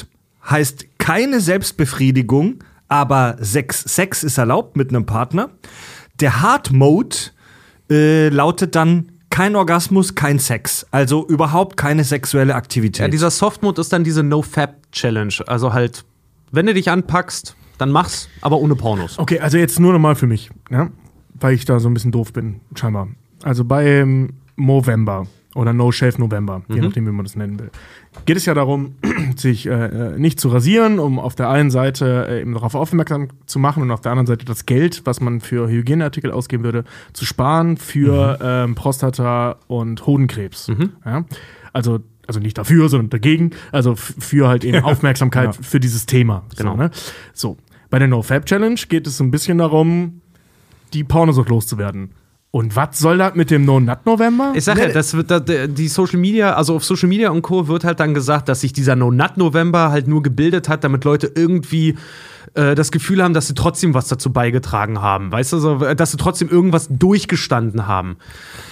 heißt 0.49 0.87
keine 0.99 1.41
Selbstbefriedigung, 1.41 2.61
aber 2.95 3.37
Sex, 3.41 3.83
Sex 3.83 4.23
ist 4.23 4.39
erlaubt 4.39 4.77
mit 4.77 4.91
einem 4.91 5.05
Partner. 5.05 5.51
Der 6.21 6.41
Hard 6.41 6.71
Mode 6.71 7.17
äh, 7.91 8.29
lautet 8.29 8.77
dann 8.77 9.11
kein 9.31 9.57
Orgasmus, 9.57 10.15
kein 10.15 10.39
Sex. 10.39 10.87
Also 10.93 11.27
überhaupt 11.27 11.77
keine 11.77 12.05
sexuelle 12.05 12.55
Aktivität. 12.55 13.01
Ja, 13.01 13.09
dieser 13.09 13.33
Soft-Mode 13.33 13.81
ist 13.81 13.93
dann 13.93 14.05
diese 14.05 14.23
No-Fab-Challenge. 14.23 15.35
Also 15.49 15.73
halt, 15.73 16.05
wenn 16.53 16.67
du 16.67 16.75
dich 16.75 16.89
anpackst, 16.89 17.57
dann 17.79 17.91
mach's, 17.91 18.29
aber 18.43 18.59
ohne 18.59 18.77
Pornos. 18.77 19.19
Okay, 19.19 19.41
also 19.41 19.59
jetzt 19.59 19.81
nur 19.81 19.93
nochmal 19.93 20.15
für 20.15 20.29
mich, 20.29 20.51
ja? 20.71 20.89
weil 21.35 21.55
ich 21.55 21.65
da 21.65 21.81
so 21.81 21.89
ein 21.89 21.95
bisschen 21.95 22.13
doof 22.13 22.33
bin, 22.33 22.61
scheinbar. 22.77 23.09
Also 23.43 23.65
beim 23.65 24.35
Movember 24.55 25.27
oder 25.55 25.73
No 25.73 25.93
Shave 25.93 26.19
November, 26.19 26.63
je 26.69 26.81
nachdem, 26.81 27.07
wie 27.07 27.13
man 27.13 27.25
das 27.25 27.37
nennen 27.37 27.59
will, 27.59 27.71
geht 28.27 28.37
es 28.37 28.47
ja 28.47 28.55
darum, 28.55 28.95
sich 29.37 29.67
äh, 29.67 30.19
nicht 30.19 30.41
zu 30.41 30.49
rasieren, 30.49 30.99
um 30.99 31.19
auf 31.19 31.35
der 31.35 31.49
einen 31.49 31.71
Seite 31.71 32.27
äh, 32.29 32.41
eben 32.41 32.55
darauf 32.55 32.75
aufmerksam 32.75 33.29
zu 33.47 33.59
machen 33.59 33.83
und 33.83 33.91
auf 33.91 34.01
der 34.01 34.13
anderen 34.13 34.27
Seite 34.27 34.45
das 34.45 34.67
Geld, 34.67 35.03
was 35.05 35.21
man 35.21 35.41
für 35.41 35.69
Hygieneartikel 35.69 36.31
ausgeben 36.31 36.65
würde, 36.65 36.85
zu 37.13 37.25
sparen 37.25 37.77
für 37.77 38.39
ähm, 38.43 38.75
Prostata 38.75 39.57
und 39.67 40.07
Hodenkrebs. 40.07 40.71
Ja? 41.05 41.25
Also 41.73 42.01
also 42.27 42.41
nicht 42.41 42.57
dafür, 42.57 42.89
sondern 42.89 43.11
dagegen, 43.11 43.51
also 43.71 43.97
für 43.97 44.49
halt 44.49 44.65
eben 44.65 44.79
Aufmerksamkeit 44.85 45.57
für 45.57 45.81
dieses 45.81 46.07
Thema. 46.07 46.45
Genau. 46.57 46.73
So, 46.73 46.77
ne? 46.79 46.91
so, 47.35 47.57
bei 47.91 47.99
der 47.99 48.09
NoFap 48.09 48.47
Challenge 48.47 48.81
geht 48.89 49.07
es 49.07 49.19
so 49.19 49.25
ein 49.25 49.31
bisschen 49.31 49.59
darum, 49.59 50.21
die 50.93 51.05
Pornosucht 51.05 51.49
loszuwerden. 51.49 52.11
Und 52.55 52.77
was 52.77 53.01
soll 53.01 53.19
das 53.19 53.35
mit 53.35 53.51
dem 53.51 53.65
No-Nut-November? 53.65 54.53
Ich 54.55 54.63
sag 54.63 54.79
ja, 54.79 54.87
das 54.87 55.15
wird 55.15 55.29
da, 55.29 55.41
die 55.41 55.89
Social 55.89 56.21
Media, 56.21 56.55
also 56.55 56.77
auf 56.77 56.85
Social 56.85 57.09
Media 57.09 57.31
und 57.31 57.43
Co. 57.43 57.67
wird 57.67 57.83
halt 57.83 57.99
dann 57.99 58.15
gesagt, 58.15 58.49
dass 58.49 58.61
sich 58.61 58.73
dieser 58.73 58.95
No-Nut-November 58.95 59.91
halt 59.91 60.07
nur 60.07 60.23
gebildet 60.23 60.69
hat, 60.69 60.85
damit 60.85 61.03
Leute 61.03 61.33
irgendwie 61.35 61.97
äh, 62.55 62.75
das 62.75 62.91
Gefühl 62.93 63.23
haben, 63.23 63.35
dass 63.35 63.47
sie 63.49 63.55
trotzdem 63.55 63.95
was 63.95 64.09
dazu 64.09 64.33
beigetragen 64.33 65.01
haben. 65.01 65.33
Weißt 65.33 65.53
du, 65.53 65.59
so, 65.59 65.77
dass 65.95 66.11
sie 66.11 66.17
trotzdem 66.17 66.49
irgendwas 66.49 66.89
durchgestanden 66.91 67.87
haben. 67.87 68.17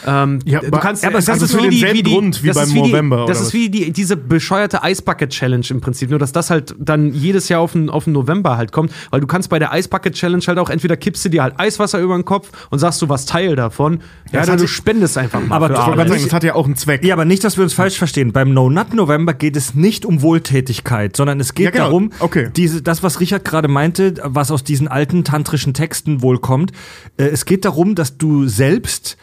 Ähm, 0.06 0.40
Ja, 0.44 0.60
du 0.60 0.66
aber- 0.68 0.80
kannst, 0.80 1.04
aber 1.04 1.14
das 1.14 1.28
also 1.28 1.44
ist 1.46 1.52
für 1.54 1.62
denselben 1.62 1.98
wie 1.98 2.02
die, 2.02 2.12
Grund 2.12 2.42
wie 2.42 2.48
das 2.48 2.56
beim 2.56 2.72
wie 2.74 2.80
November, 2.82 3.22
Die, 3.26 3.32
das 3.32 3.40
ist 3.40 3.52
wie 3.52 3.70
die, 3.70 3.92
diese 3.92 4.16
bescheuerte 4.16 4.82
Eisbucket-Challenge 4.82 5.64
im 5.70 5.80
Prinzip. 5.80 6.10
Nur, 6.10 6.18
dass 6.18 6.32
das 6.32 6.50
halt 6.50 6.74
dann 6.78 7.12
jedes 7.14 7.48
Jahr 7.48 7.60
auf 7.60 7.72
den, 7.72 7.88
auf 7.90 8.04
den 8.04 8.12
November 8.12 8.56
halt 8.56 8.72
kommt. 8.72 8.92
Weil 9.10 9.20
du 9.20 9.26
kannst 9.26 9.48
bei 9.48 9.58
der 9.58 9.72
Eisbucket-Challenge 9.72 10.42
halt 10.46 10.58
auch 10.58 10.70
entweder 10.70 10.96
kippst 10.96 11.24
du 11.24 11.28
dir 11.28 11.42
halt 11.42 11.54
Eiswasser 11.58 12.00
über 12.00 12.14
den 12.16 12.24
Kopf 12.24 12.50
und 12.70 12.78
sagst, 12.78 13.00
du 13.02 13.08
was 13.08 13.26
Teil 13.26 13.56
davon. 13.56 14.00
Ja, 14.32 14.40
das 14.40 14.44
oder 14.48 14.52
hat 14.54 14.60
du 14.60 14.66
spendest 14.68 15.16
einfach 15.18 15.40
mal. 15.40 15.54
Aber 15.56 15.68
gerade 15.68 16.08
sagen, 16.08 16.22
das 16.24 16.32
hat 16.32 16.44
ja 16.44 16.54
auch 16.54 16.66
einen 16.66 16.76
Zweck. 16.76 17.04
Ja, 17.04 17.14
aber 17.14 17.24
nicht, 17.24 17.44
dass 17.44 17.56
wir 17.56 17.64
uns 17.64 17.72
falsch 17.74 17.98
verstehen. 17.98 18.32
Beim 18.32 18.52
No 18.52 18.68
Nut 18.70 18.94
November 18.94 19.34
geht 19.34 19.56
es 19.56 19.74
nicht 19.74 20.04
um 20.04 20.22
Wohltätigkeit, 20.22 21.16
sondern 21.16 21.40
es 21.40 21.54
geht 21.54 21.66
Ja, 21.66 21.70
genau. 21.70 21.84
darum, 21.84 22.10
Okay. 22.18 22.50
diese, 22.56 22.82
das, 22.82 23.02
was 23.02 23.20
Richard 23.20 23.44
gerade 23.44 23.61
meinte, 23.68 24.14
was 24.24 24.50
aus 24.50 24.64
diesen 24.64 24.88
alten 24.88 25.24
tantrischen 25.24 25.74
Texten 25.74 26.22
wohl 26.22 26.38
kommt, 26.38 26.72
äh, 27.16 27.24
es 27.24 27.44
geht 27.44 27.64
darum, 27.64 27.94
dass 27.94 28.18
du 28.18 28.46
selbst 28.48 29.16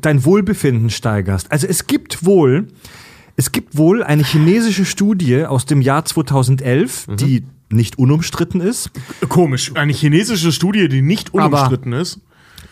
dein 0.00 0.24
Wohlbefinden 0.24 0.90
steigerst. 0.90 1.50
Also 1.52 1.66
es 1.66 1.86
gibt 1.86 2.24
wohl, 2.24 2.68
es 3.36 3.52
gibt 3.52 3.76
wohl 3.76 4.02
eine 4.02 4.24
chinesische 4.24 4.84
Studie 4.84 5.44
aus 5.44 5.66
dem 5.66 5.80
Jahr 5.82 6.04
2011, 6.04 7.08
Mhm. 7.08 7.16
die 7.16 7.44
nicht 7.70 7.98
unumstritten 7.98 8.60
ist. 8.60 8.90
Komisch. 9.28 9.72
Eine 9.74 9.92
chinesische 9.92 10.52
Studie, 10.52 10.88
die 10.88 11.02
nicht 11.02 11.34
Aber- 11.34 11.46
unumstritten 11.46 11.92
ist. 11.94 12.20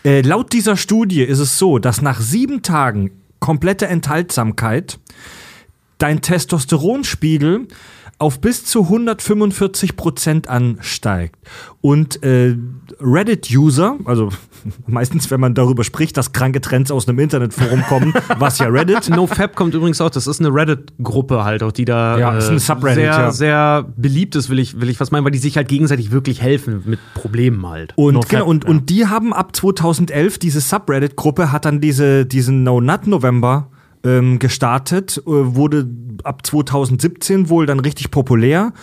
Äh, 0.03 0.21
laut 0.21 0.51
dieser 0.53 0.77
Studie 0.77 1.21
ist 1.23 1.39
es 1.39 1.57
so, 1.59 1.77
dass 1.79 2.01
nach 2.01 2.19
sieben 2.19 2.61
Tagen 2.63 3.11
komplette 3.39 3.87
Enthaltsamkeit 3.87 4.99
dein 5.99 6.21
Testosteronspiegel 6.21 7.67
auf 8.21 8.39
bis 8.39 8.65
zu 8.65 8.83
145 8.83 9.95
Prozent 9.95 10.47
ansteigt. 10.47 11.35
Und 11.81 12.21
äh, 12.23 12.55
Reddit-User, 12.99 13.97
also 14.05 14.29
meistens, 14.87 15.31
wenn 15.31 15.39
man 15.39 15.55
darüber 15.55 15.83
spricht, 15.83 16.17
dass 16.17 16.31
kranke 16.31 16.61
Trends 16.61 16.91
aus 16.91 17.07
einem 17.07 17.17
Internetforum 17.17 17.81
kommen, 17.83 18.13
was 18.37 18.59
ja 18.59 18.67
Reddit. 18.67 19.09
NoFap 19.09 19.55
kommt 19.55 19.73
übrigens 19.73 19.99
auch, 20.01 20.11
das 20.11 20.27
ist 20.27 20.39
eine 20.39 20.53
Reddit-Gruppe 20.53 21.43
halt 21.43 21.63
auch, 21.63 21.71
die 21.71 21.85
da 21.85 22.17
Ja, 22.17 22.41
Subreddit, 22.41 22.95
sehr, 22.95 23.05
ja. 23.05 23.31
sehr 23.31 23.85
beliebt 23.97 24.35
ist, 24.35 24.49
will 24.49 24.59
ich, 24.59 24.79
will 24.79 24.89
ich 24.89 24.99
was 24.99 25.09
meinen, 25.09 25.25
weil 25.25 25.31
die 25.31 25.39
sich 25.39 25.57
halt 25.57 25.67
gegenseitig 25.67 26.11
wirklich 26.11 26.41
helfen 26.41 26.83
mit 26.85 26.99
Problemen 27.15 27.67
halt. 27.67 27.93
Und, 27.95 28.13
NoFap, 28.13 28.29
genau, 28.29 28.45
und, 28.45 28.65
ja. 28.65 28.69
und 28.69 28.89
die 28.91 29.07
haben 29.07 29.33
ab 29.33 29.55
2011, 29.55 30.37
diese 30.37 30.61
Subreddit-Gruppe 30.61 31.51
hat 31.51 31.65
dann 31.65 31.81
diese, 31.81 32.27
diesen 32.27 32.63
No 32.63 32.81
Nut 32.81 33.07
November 33.07 33.69
ähm, 34.03 34.39
gestartet, 34.39 35.17
äh, 35.25 35.31
wurde 35.31 35.87
ab 36.23 36.45
2017 36.45 37.49
wohl 37.49 37.65
dann 37.65 37.79
richtig 37.79 38.11
populär. 38.11 38.73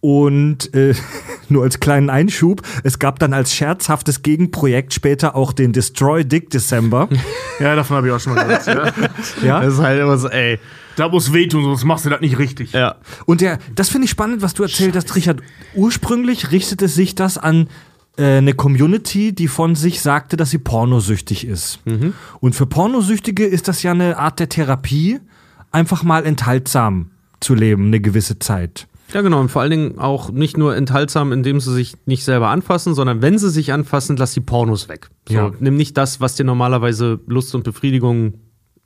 Und 0.00 0.72
äh, 0.74 0.94
nur 1.48 1.64
als 1.64 1.80
kleinen 1.80 2.10
Einschub, 2.10 2.62
es 2.84 2.98
gab 2.98 3.18
dann 3.18 3.32
als 3.32 3.54
scherzhaftes 3.54 4.22
Gegenprojekt 4.22 4.94
später 4.94 5.34
auch 5.34 5.52
den 5.52 5.72
Destroy 5.72 6.24
Dick 6.24 6.50
December. 6.50 7.08
Ja, 7.58 7.74
davon 7.74 7.96
habe 7.96 8.08
ich 8.08 8.12
auch 8.12 8.20
schon 8.20 8.34
mal 8.34 8.44
gehört. 8.44 8.66
ja. 8.66 9.46
ja? 9.46 9.60
Das 9.62 9.72
ist 9.72 9.80
halt 9.80 9.98
immer 9.98 10.18
so, 10.18 10.28
ey. 10.28 10.58
Da 10.96 11.08
muss 11.08 11.32
wehtun, 11.32 11.64
sonst 11.64 11.84
machst 11.84 12.04
du 12.04 12.10
das 12.10 12.20
nicht 12.20 12.38
richtig. 12.38 12.72
Ja. 12.72 12.96
Und 13.24 13.40
der, 13.40 13.58
das 13.74 13.88
finde 13.88 14.04
ich 14.04 14.10
spannend, 14.10 14.42
was 14.42 14.52
du 14.52 14.62
erzählt 14.62 14.94
hast, 14.94 15.16
Richard. 15.16 15.40
Ursprünglich 15.74 16.52
richtete 16.52 16.86
sich 16.86 17.14
das 17.14 17.38
an 17.38 17.68
eine 18.18 18.54
Community, 18.54 19.34
die 19.34 19.48
von 19.48 19.74
sich 19.74 20.00
sagte, 20.00 20.36
dass 20.36 20.50
sie 20.50 20.58
pornosüchtig 20.58 21.46
ist. 21.46 21.80
Und 22.40 22.54
für 22.54 22.66
Pornosüchtige 22.66 23.44
ist 23.44 23.68
das 23.68 23.82
ja 23.82 23.90
eine 23.92 24.16
Art 24.18 24.40
der 24.40 24.48
Therapie, 24.48 25.20
einfach 25.70 26.02
mal 26.02 26.24
enthaltsam 26.24 27.10
zu 27.40 27.54
leben, 27.54 27.86
eine 27.88 28.00
gewisse 28.00 28.38
Zeit. 28.38 28.86
Ja, 29.12 29.20
genau. 29.20 29.38
Und 29.40 29.50
vor 29.50 29.62
allen 29.62 29.70
Dingen 29.70 29.98
auch 29.98 30.30
nicht 30.32 30.56
nur 30.56 30.74
enthaltsam, 30.74 31.30
indem 31.30 31.60
sie 31.60 31.72
sich 31.72 31.96
nicht 32.06 32.24
selber 32.24 32.48
anfassen, 32.48 32.94
sondern 32.94 33.22
wenn 33.22 33.38
sie 33.38 33.50
sich 33.50 33.72
anfassen, 33.72 34.16
lass 34.16 34.32
die 34.32 34.40
Pornos 34.40 34.88
weg. 34.88 35.10
So, 35.28 35.34
Ja. 35.34 35.52
Nimm 35.60 35.76
nicht 35.76 35.96
das, 35.96 36.20
was 36.20 36.34
dir 36.34 36.44
normalerweise 36.44 37.20
Lust 37.26 37.54
und 37.54 37.62
Befriedigung 37.64 38.34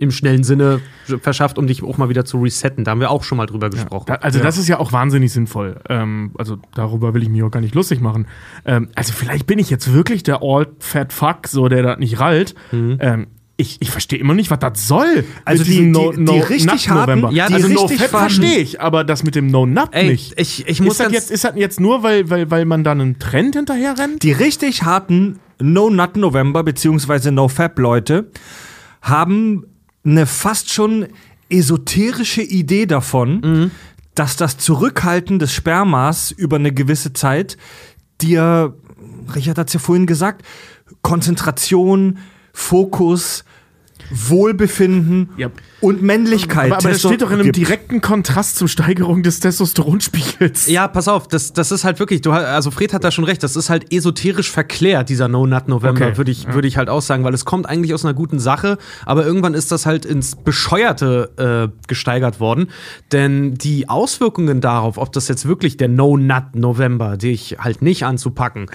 im 0.00 0.10
schnellen 0.10 0.42
Sinne 0.44 0.80
verschafft, 1.22 1.58
um 1.58 1.66
dich 1.66 1.82
auch 1.84 1.98
mal 1.98 2.08
wieder 2.08 2.24
zu 2.24 2.38
resetten. 2.42 2.84
Da 2.84 2.90
haben 2.92 3.00
wir 3.00 3.10
auch 3.10 3.22
schon 3.22 3.36
mal 3.38 3.46
drüber 3.46 3.70
gesprochen. 3.70 4.06
Da, 4.08 4.14
also 4.16 4.40
das 4.40 4.58
ist 4.58 4.66
ja 4.66 4.78
auch 4.80 4.92
wahnsinnig 4.92 5.30
sinnvoll. 5.32 5.76
Ähm, 5.88 6.32
also 6.38 6.56
darüber 6.74 7.14
will 7.14 7.22
ich 7.22 7.28
mich 7.28 7.42
auch 7.42 7.50
gar 7.50 7.60
nicht 7.60 7.74
lustig 7.74 8.00
machen. 8.00 8.26
Ähm, 8.64 8.88
also 8.94 9.12
vielleicht 9.12 9.46
bin 9.46 9.58
ich 9.58 9.70
jetzt 9.70 9.92
wirklich 9.92 10.22
der 10.22 10.40
All-Fat 10.42 11.12
Fuck, 11.12 11.46
so 11.48 11.68
der 11.68 11.82
das 11.82 11.98
nicht 11.98 12.18
rallt. 12.18 12.54
Ähm, 12.72 13.26
ich, 13.58 13.76
ich 13.80 13.90
verstehe 13.90 14.18
immer 14.18 14.32
nicht, 14.32 14.50
was 14.50 14.58
das 14.58 14.88
soll. 14.88 15.24
Also 15.44 15.60
Mit 15.64 15.68
die- 15.70 15.92
diesem 15.92 15.92
die- 15.92 16.32
die 16.32 16.38
richtig 16.40 16.88
Nut-November. 16.88 17.26
harten- 17.28 17.36
Ja, 17.36 17.44
also 17.48 17.68
die 17.68 17.74
No 17.74 17.80
richtig 17.82 17.98
Fat 18.00 18.12
harten- 18.14 18.34
verstehe 18.34 18.58
ich, 18.58 18.80
aber 18.80 19.04
das 19.04 19.22
mit 19.22 19.34
dem 19.34 19.48
No 19.48 19.66
Nut 19.66 19.88
Ey, 19.92 20.12
nicht. 20.12 20.32
ich, 20.40 20.66
ich 20.66 20.80
muss 20.80 20.94
ist, 20.94 21.00
das 21.00 21.12
jetzt, 21.12 21.30
ist 21.30 21.44
das 21.44 21.52
jetzt 21.56 21.78
nur, 21.78 22.02
weil, 22.02 22.30
weil, 22.30 22.50
weil 22.50 22.64
man 22.64 22.84
da 22.84 22.92
einen 22.92 23.18
Trend 23.18 23.54
hinterher 23.56 23.98
rennt? 23.98 24.22
Die 24.22 24.32
richtig 24.32 24.84
harten 24.84 25.40
No 25.60 25.90
Nut 25.90 26.16
November 26.16 26.64
bzw. 26.64 27.30
No 27.32 27.48
Fab 27.48 27.78
Leute 27.78 28.30
haben 29.02 29.64
eine 30.04 30.26
fast 30.26 30.72
schon 30.72 31.06
esoterische 31.48 32.42
Idee 32.42 32.86
davon, 32.86 33.70
dass 34.14 34.36
das 34.36 34.58
Zurückhalten 34.58 35.38
des 35.38 35.52
Spermas 35.52 36.30
über 36.30 36.56
eine 36.56 36.72
gewisse 36.72 37.12
Zeit 37.12 37.56
dir, 38.20 38.74
Richard 39.34 39.58
hat 39.58 39.68
es 39.68 39.74
ja 39.74 39.80
vorhin 39.80 40.06
gesagt, 40.06 40.44
Konzentration, 41.02 42.18
Fokus, 42.52 43.44
Wohlbefinden 44.10 45.30
Ja. 45.36 45.50
und 45.80 46.02
Männlichkeit. 46.02 46.72
Aber, 46.72 46.78
aber 46.78 46.88
das 46.90 47.00
steht 47.00 47.22
doch 47.22 47.28
in 47.28 47.34
einem 47.36 47.44
gibt. 47.44 47.56
direkten 47.56 48.00
Kontrast 48.00 48.56
zur 48.56 48.68
Steigerung 48.68 49.22
des 49.22 49.40
Testosteronspiegels. 49.40 50.68
Ja, 50.68 50.88
pass 50.88 51.08
auf, 51.08 51.28
das, 51.28 51.52
das 51.52 51.70
ist 51.72 51.84
halt 51.84 51.98
wirklich, 51.98 52.20
du, 52.20 52.32
also 52.32 52.70
Fred 52.70 52.92
hat 52.92 53.04
da 53.04 53.10
schon 53.10 53.24
recht, 53.24 53.42
das 53.42 53.56
ist 53.56 53.70
halt 53.70 53.92
esoterisch 53.92 54.50
verklärt, 54.50 55.08
dieser 55.08 55.28
No 55.28 55.46
Nut 55.46 55.68
November, 55.68 56.06
Okay, 56.08 56.16
würde 56.16 56.30
ich, 56.30 56.52
würde 56.52 56.68
ich 56.68 56.76
halt 56.76 56.88
auch 56.88 57.02
sagen, 57.02 57.24
weil 57.24 57.34
es 57.34 57.44
kommt 57.44 57.68
eigentlich 57.68 57.94
aus 57.94 58.04
einer 58.04 58.14
guten 58.14 58.38
Sache, 58.38 58.78
aber 59.06 59.24
irgendwann 59.24 59.54
ist 59.54 59.70
das 59.72 59.86
halt 59.86 60.04
ins 60.04 60.36
Bescheuerte 60.36 61.70
äh, 61.72 61.86
gesteigert 61.86 62.40
worden. 62.40 62.68
Denn 63.12 63.54
die 63.54 63.88
Auswirkungen 63.88 64.60
darauf, 64.60 64.98
ob 64.98 65.12
das 65.12 65.28
jetzt 65.28 65.46
wirklich 65.46 65.76
der 65.76 65.88
No 65.88 66.16
Nut 66.16 66.54
November, 66.54 67.16
dich 67.16 67.56
halt 67.60 67.82
nicht 67.82 68.04
anzupacken, 68.04 68.66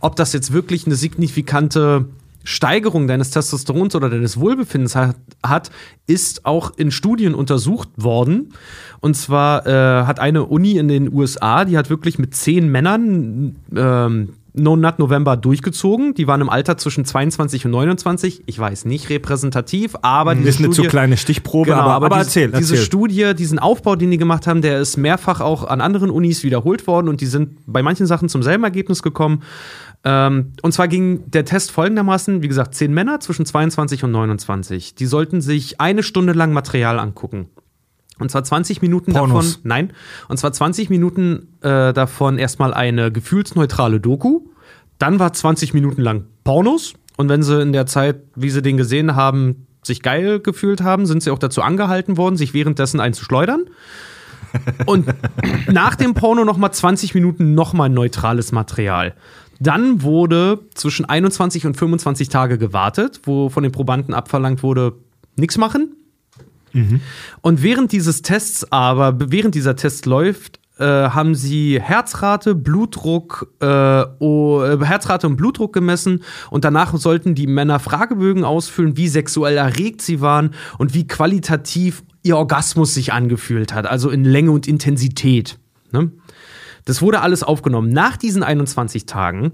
ob 0.00 0.16
das 0.16 0.32
jetzt 0.32 0.52
wirklich 0.52 0.86
eine 0.86 0.96
signifikante 0.96 2.06
Steigerung 2.44 3.06
deines 3.06 3.30
Testosterons 3.30 3.94
oder 3.94 4.10
deines 4.10 4.38
Wohlbefindens 4.38 4.94
hat, 4.94 5.16
hat 5.44 5.70
ist 6.06 6.44
auch 6.44 6.72
in 6.76 6.90
Studien 6.90 7.34
untersucht 7.34 7.88
worden. 7.96 8.54
Und 9.00 9.16
zwar 9.16 9.66
äh, 9.66 10.06
hat 10.06 10.20
eine 10.20 10.44
Uni 10.44 10.76
in 10.76 10.88
den 10.88 11.12
USA, 11.12 11.64
die 11.64 11.76
hat 11.76 11.90
wirklich 11.90 12.18
mit 12.18 12.34
zehn 12.34 12.68
Männern 12.68 13.56
ähm, 13.74 14.30
No 14.54 14.76
Nut 14.76 14.98
November 14.98 15.36
durchgezogen. 15.36 16.14
Die 16.14 16.26
waren 16.26 16.40
im 16.42 16.50
Alter 16.50 16.76
zwischen 16.76 17.04
22 17.04 17.64
und 17.64 17.70
29. 17.70 18.42
Ich 18.46 18.58
weiß 18.58 18.84
nicht 18.84 19.08
repräsentativ, 19.08 19.96
aber 20.02 20.34
diese 20.34 20.48
Ist 20.48 20.58
eine 20.58 20.70
zu 20.70 20.82
kleine 20.82 21.16
Stichprobe, 21.16 21.70
Genau, 21.70 21.80
aber, 21.80 22.06
aber 22.06 22.08
diese, 22.08 22.20
erzähl, 22.20 22.48
Diese 22.48 22.74
erzähl. 22.74 22.86
Studie, 22.86 23.34
diesen 23.34 23.58
Aufbau, 23.58 23.96
den 23.96 24.10
die 24.10 24.18
gemacht 24.18 24.46
haben, 24.46 24.60
der 24.60 24.80
ist 24.80 24.98
mehrfach 24.98 25.40
auch 25.40 25.64
an 25.64 25.80
anderen 25.80 26.10
Unis 26.10 26.44
wiederholt 26.44 26.86
worden 26.86 27.08
und 27.08 27.20
die 27.22 27.26
sind 27.26 27.56
bei 27.66 27.82
manchen 27.82 28.06
Sachen 28.06 28.28
zum 28.28 28.42
selben 28.42 28.64
Ergebnis 28.64 29.02
gekommen. 29.02 29.42
Ähm, 30.04 30.52
und 30.62 30.72
zwar 30.72 30.88
ging 30.88 31.30
der 31.30 31.44
Test 31.44 31.70
folgendermaßen: 31.70 32.42
wie 32.42 32.48
gesagt, 32.48 32.74
zehn 32.74 32.92
Männer 32.92 33.20
zwischen 33.20 33.46
22 33.46 34.04
und 34.04 34.12
29. 34.12 34.94
Die 34.94 35.06
sollten 35.06 35.40
sich 35.40 35.80
eine 35.80 36.02
Stunde 36.02 36.32
lang 36.32 36.52
Material 36.52 36.98
angucken. 36.98 37.48
Und 38.18 38.30
zwar 38.30 38.44
20 38.44 38.82
Minuten 38.82 39.12
Pornos. 39.12 39.54
davon, 39.54 39.60
nein, 39.64 39.92
und 40.28 40.36
zwar 40.36 40.52
20 40.52 40.90
Minuten 40.90 41.48
äh, 41.60 41.92
davon 41.92 42.38
erstmal 42.38 42.74
eine 42.74 43.10
gefühlsneutrale 43.10 44.00
Doku. 44.00 44.42
Dann 44.98 45.18
war 45.18 45.32
20 45.32 45.74
Minuten 45.74 46.02
lang 46.02 46.26
Pornos. 46.44 46.94
Und 47.16 47.28
wenn 47.28 47.42
sie 47.42 47.60
in 47.60 47.72
der 47.72 47.86
Zeit, 47.86 48.22
wie 48.36 48.50
sie 48.50 48.62
den 48.62 48.76
gesehen 48.76 49.16
haben, 49.16 49.66
sich 49.82 50.02
geil 50.02 50.40
gefühlt 50.40 50.82
haben, 50.82 51.06
sind 51.06 51.22
sie 51.22 51.30
auch 51.30 51.38
dazu 51.38 51.62
angehalten 51.62 52.16
worden, 52.16 52.36
sich 52.36 52.54
währenddessen 52.54 53.00
einzuschleudern. 53.00 53.64
Und 54.86 55.12
nach 55.68 55.96
dem 55.96 56.14
Porno 56.14 56.44
noch 56.44 56.56
mal 56.56 56.72
20 56.72 57.14
Minuten 57.14 57.54
noch 57.54 57.72
mal 57.72 57.88
neutrales 57.88 58.52
Material. 58.52 59.14
Dann 59.62 60.02
wurde 60.02 60.58
zwischen 60.74 61.04
21 61.04 61.66
und 61.66 61.76
25 61.76 62.28
Tage 62.28 62.58
gewartet, 62.58 63.20
wo 63.22 63.48
von 63.48 63.62
den 63.62 63.70
Probanden 63.70 64.12
abverlangt 64.12 64.64
wurde, 64.64 64.94
nichts 65.36 65.56
machen. 65.56 65.94
Und 67.42 67.62
während 67.62 67.92
dieses 67.92 68.22
Tests 68.22 68.72
aber, 68.72 69.14
während 69.30 69.54
dieser 69.54 69.76
Test 69.76 70.06
läuft, 70.06 70.58
äh, 70.78 70.84
haben 70.84 71.36
sie 71.36 71.80
Herzrate, 71.80 72.56
Blutdruck, 72.56 73.52
äh, 73.60 74.04
oh, 74.18 74.64
Herzrate 74.82 75.28
und 75.28 75.36
Blutdruck 75.36 75.72
gemessen 75.72 76.24
und 76.50 76.64
danach 76.64 76.96
sollten 76.96 77.36
die 77.36 77.46
Männer 77.46 77.78
Fragebögen 77.78 78.42
ausfüllen, 78.42 78.96
wie 78.96 79.06
sexuell 79.06 79.58
erregt 79.58 80.02
sie 80.02 80.20
waren 80.20 80.54
und 80.78 80.92
wie 80.94 81.06
qualitativ 81.06 82.02
ihr 82.24 82.36
Orgasmus 82.36 82.94
sich 82.94 83.12
angefühlt 83.12 83.72
hat, 83.74 83.86
also 83.86 84.10
in 84.10 84.24
Länge 84.24 84.50
und 84.50 84.66
Intensität. 84.66 85.58
Ne? 85.92 86.10
Das 86.84 87.02
wurde 87.02 87.20
alles 87.20 87.42
aufgenommen. 87.42 87.90
Nach 87.90 88.16
diesen 88.16 88.42
21 88.42 89.06
Tagen 89.06 89.52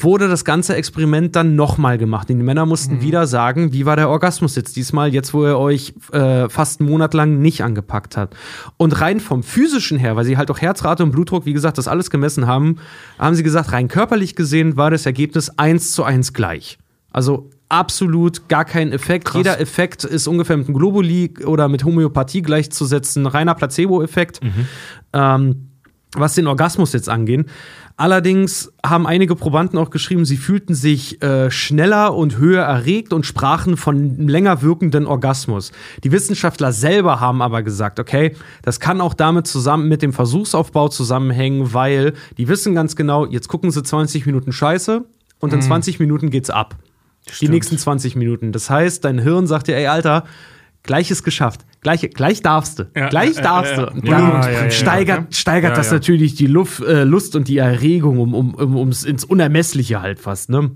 wurde 0.00 0.28
das 0.28 0.44
ganze 0.44 0.76
Experiment 0.76 1.34
dann 1.34 1.56
nochmal 1.56 1.98
gemacht. 1.98 2.28
Die 2.28 2.34
Männer 2.34 2.66
mussten 2.66 2.96
Mhm. 2.96 3.02
wieder 3.02 3.26
sagen, 3.26 3.72
wie 3.72 3.84
war 3.84 3.96
der 3.96 4.08
Orgasmus 4.08 4.54
jetzt 4.54 4.76
diesmal, 4.76 5.12
jetzt 5.12 5.34
wo 5.34 5.42
er 5.44 5.58
euch 5.58 5.92
äh, 6.12 6.48
fast 6.48 6.80
einen 6.80 6.88
Monat 6.88 7.14
lang 7.14 7.40
nicht 7.40 7.64
angepackt 7.64 8.16
hat. 8.16 8.36
Und 8.76 9.00
rein 9.00 9.18
vom 9.18 9.42
physischen 9.42 9.98
her, 9.98 10.14
weil 10.14 10.24
sie 10.24 10.36
halt 10.36 10.52
auch 10.52 10.60
Herzrate 10.60 11.02
und 11.02 11.10
Blutdruck, 11.10 11.46
wie 11.46 11.52
gesagt, 11.52 11.78
das 11.78 11.88
alles 11.88 12.10
gemessen 12.10 12.46
haben, 12.46 12.76
haben 13.18 13.34
sie 13.34 13.42
gesagt, 13.42 13.72
rein 13.72 13.88
körperlich 13.88 14.36
gesehen 14.36 14.76
war 14.76 14.90
das 14.92 15.04
Ergebnis 15.04 15.50
eins 15.58 15.90
zu 15.90 16.04
eins 16.04 16.32
gleich. 16.32 16.78
Also 17.10 17.50
absolut 17.68 18.48
gar 18.48 18.64
kein 18.64 18.92
Effekt. 18.92 19.34
Jeder 19.34 19.58
Effekt 19.60 20.04
ist 20.04 20.28
ungefähr 20.28 20.56
mit 20.56 20.68
einem 20.68 20.76
Globuli 20.76 21.34
oder 21.44 21.66
mit 21.68 21.84
Homöopathie 21.84 22.42
gleichzusetzen, 22.42 23.26
reiner 23.26 23.54
Placebo-Effekt. 23.56 24.40
Ähm, 25.12 25.67
was 26.14 26.34
den 26.34 26.46
Orgasmus 26.46 26.92
jetzt 26.92 27.08
angehen. 27.08 27.46
Allerdings 27.96 28.72
haben 28.86 29.08
einige 29.08 29.34
Probanden 29.34 29.76
auch 29.76 29.90
geschrieben, 29.90 30.24
sie 30.24 30.36
fühlten 30.36 30.72
sich 30.72 31.20
äh, 31.20 31.50
schneller 31.50 32.14
und 32.14 32.38
höher 32.38 32.62
erregt 32.62 33.12
und 33.12 33.26
sprachen 33.26 33.76
von 33.76 34.28
länger 34.28 34.62
wirkenden 34.62 35.04
Orgasmus. 35.04 35.72
Die 36.04 36.12
Wissenschaftler 36.12 36.72
selber 36.72 37.18
haben 37.18 37.42
aber 37.42 37.64
gesagt, 37.64 37.98
okay, 37.98 38.36
das 38.62 38.78
kann 38.78 39.00
auch 39.00 39.14
damit 39.14 39.48
zusammen 39.48 39.88
mit 39.88 40.02
dem 40.02 40.12
Versuchsaufbau 40.12 40.88
zusammenhängen, 40.88 41.74
weil 41.74 42.14
die 42.36 42.46
wissen 42.46 42.74
ganz 42.74 42.94
genau, 42.94 43.26
jetzt 43.26 43.48
gucken 43.48 43.72
sie 43.72 43.82
20 43.82 44.26
Minuten 44.26 44.52
Scheiße 44.52 45.04
und 45.40 45.52
in 45.52 45.60
20 45.60 45.98
Minuten 45.98 46.30
geht's 46.30 46.50
ab. 46.50 46.76
Die 47.40 47.48
nächsten 47.48 47.78
20 47.78 48.16
Minuten. 48.16 48.52
Das 48.52 48.70
heißt, 48.70 49.04
dein 49.04 49.18
Hirn 49.18 49.46
sagt 49.46 49.66
dir, 49.66 49.76
ey, 49.76 49.86
Alter, 49.86 50.24
gleich 50.88 51.10
ist 51.10 51.22
geschafft. 51.22 51.64
Gleich, 51.82 52.00
gleich 52.14 52.42
darfst 52.42 52.80
du. 52.80 52.90
Ja, 52.96 53.08
gleich 53.08 53.36
darfst 53.36 53.76
du. 53.76 53.86
Und 53.88 54.08
Ja, 54.08 54.50
ja, 54.50 54.70
steigert, 54.70 55.36
steigert 55.36 55.76
das 55.76 55.92
natürlich 55.92 56.34
die 56.34 56.46
Luft, 56.48 56.82
äh, 56.82 57.04
Lust 57.04 57.36
und 57.36 57.46
die 57.46 57.58
Erregung 57.58 58.18
um, 58.18 58.34
um, 58.34 58.54
um, 58.54 58.76
ums, 58.76 59.04
ins 59.04 59.22
Unermessliche 59.24 60.00
halt 60.00 60.18
fast, 60.18 60.48
ne? 60.50 60.70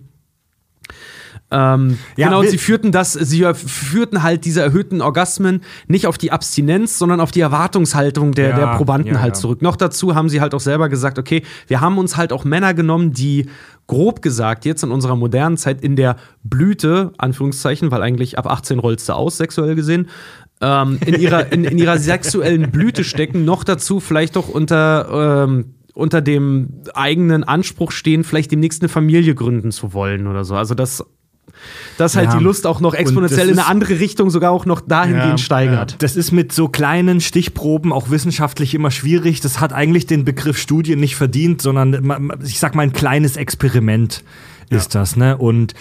Ähm, 1.51 1.99
Ja, 2.17 2.29
genau, 2.29 2.43
sie 2.43 2.59
führten 2.59 2.93
das, 2.93 3.13
sie 3.13 3.45
führten 3.55 4.23
halt 4.23 4.45
diese 4.45 4.63
erhöhten 4.63 5.03
Orgasmen 5.03 5.63
nicht 5.87 6.07
auf 6.07 6.19
die 6.19 6.33
Abstinenz, 6.33 6.99
sondern 6.99 7.21
auf 7.21 7.31
die 7.31 7.41
Erwartungshaltung 7.41 8.33
der, 8.33 8.51
Ja, 8.51 8.57
der 8.57 8.67
Probanden 8.77 9.15
ja, 9.15 9.21
halt 9.21 9.37
zurück. 9.37 9.61
Noch 9.61 9.77
dazu 9.77 10.15
haben 10.15 10.29
sie 10.29 10.41
halt 10.41 10.55
auch 10.55 10.61
selber 10.61 10.89
gesagt, 10.89 11.19
okay, 11.19 11.43
wir 11.69 11.81
haben 11.81 11.99
uns 11.99 12.17
halt 12.17 12.33
auch 12.33 12.45
Männer 12.45 12.75
genommen, 12.75 13.13
die 13.13 13.47
grob 13.87 14.23
gesagt 14.23 14.65
jetzt 14.65 14.83
in 14.83 14.91
unserer 14.91 15.17
modernen 15.17 15.57
Zeit 15.57 15.83
in 15.83 15.97
der 15.97 16.17
Blüte, 16.43 17.13
Anführungszeichen, 17.19 17.91
weil 17.91 18.03
eigentlich 18.03 18.39
ab 18.39 18.47
18 18.47 18.79
rollst 18.79 19.09
du 19.09 19.15
aus, 19.15 19.37
sexuell 19.37 19.75
gesehen, 19.75 20.09
ähm, 20.61 20.99
in, 21.05 21.21
ihrer, 21.21 21.53
in, 21.53 21.65
in 21.65 21.79
ihrer 21.79 21.99
sexuellen 21.99 22.71
Blüte 22.71 23.05
stecken, 23.05 23.45
noch 23.45 23.65
dazu 23.65 24.01
vielleicht 24.01 24.37
auch 24.37 24.49
unter, 24.49 25.45
ähm, 25.45 25.75
unter 25.95 26.21
dem 26.21 26.83
eigenen 26.95 27.45
Anspruch 27.45 27.91
stehen, 27.91 28.25
vielleicht 28.25 28.53
demnächst 28.53 28.83
eine 28.83 28.89
Familie 28.89 29.35
gründen 29.35 29.73
zu 29.73 29.93
wollen 29.93 30.27
oder 30.27 30.45
so. 30.45 30.55
Also 30.55 30.75
das 30.75 31.05
dass 31.99 32.17
halt 32.17 32.31
Ja. 32.33 32.39
die 32.39 32.45
Lust 32.45 32.67
auch 32.67 32.81
noch 32.81 32.95
exponentiell 32.95 33.49
in 33.49 33.59
eine 33.59 33.69
andere 33.69 34.01
Richtung 34.01 34.31
sogar 34.31 34.51
auch 34.51 34.67
noch 34.67 34.81
dahingehend 34.81 35.31
Ja, 35.31 35.39
steigert. 35.39 35.97
Das 36.01 36.17
ist 36.17 36.33
mit 36.33 36.53
so 36.53 36.69
kleinen 36.69 37.21
Stichproben 37.21 37.93
auch 37.93 38.11
wissenschaftlich 38.11 38.75
immer 38.75 38.91
schwierig. 38.91 39.41
Das 39.41 39.61
hat 39.61 39.73
eigentlich 39.73 40.07
den 40.07 40.25
Begriff 40.25 40.59
Studie 40.59 40.97
nicht 40.97 41.17
verdient, 41.17 41.63
sondern 41.63 42.33
ich 42.45 42.59
sag 42.59 42.75
mal 42.75 42.83
ein 42.83 42.93
kleines 42.93 43.37
Experiment 43.37 44.25
ist 44.71 44.95
das, 44.95 45.17
ne? 45.17 45.37
Und 45.37 45.75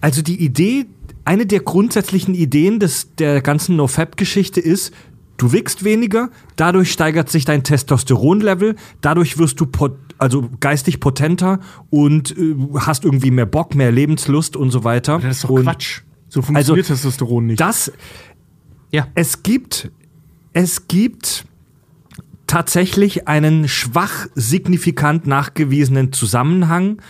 also 0.00 0.22
die 0.22 0.40
Idee, 0.40 0.86
eine 1.24 1.46
der 1.46 1.60
grundsätzlichen 1.60 2.34
Ideen 2.34 2.78
des, 2.78 3.14
der 3.16 3.40
ganzen 3.42 3.74
NoFap-Geschichte 3.76 4.60
ist, 4.60 4.94
du 5.36 5.52
wickst 5.52 5.82
weniger, 5.84 6.30
dadurch 6.54 6.92
steigert 6.92 7.28
sich 7.28 7.44
dein 7.44 7.64
Testosteronlevel, 7.64 8.76
dadurch 9.00 9.36
wirst 9.38 9.58
du 9.60 9.66
pot 9.66 9.96
also 10.20 10.48
geistig 10.60 11.00
potenter 11.00 11.60
und 11.90 12.36
äh, 12.36 12.54
hast 12.78 13.04
irgendwie 13.04 13.30
mehr 13.30 13.46
Bock, 13.46 13.74
mehr 13.74 13.92
Lebenslust 13.92 14.56
und 14.56 14.70
so 14.70 14.84
weiter. 14.84 15.18
Das 15.18 15.36
ist 15.36 15.44
doch 15.44 15.50
und 15.50 15.64
Quatsch. 15.64 16.02
So 16.28 16.42
funktioniert 16.42 16.86
Testosteron 16.86 17.46
nicht. 17.46 17.60
Das, 17.60 17.92
Ja. 18.92 19.08
es 19.14 19.42
gibt, 19.42 19.90
es 20.52 20.86
gibt 20.86 21.44
tatsächlich 22.46 23.28
einen 23.28 23.68
schwach 23.68 24.26
signifikant 24.34 25.26
nachgewiesenen 25.26 26.12
Zusammenhang 26.12 27.00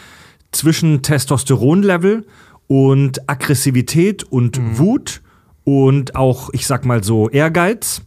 zwischen 0.53 1.03
Testosteronlevel 1.03 2.27
und 2.67 3.29
Aggressivität 3.29 4.23
und 4.25 4.79
Wut 4.79 5.23
und 5.65 6.15
auch, 6.15 6.51
ich 6.53 6.67
sag 6.67 6.85
mal 6.85 7.03
so, 7.05 7.29
Ehrgeiz. 7.29 8.03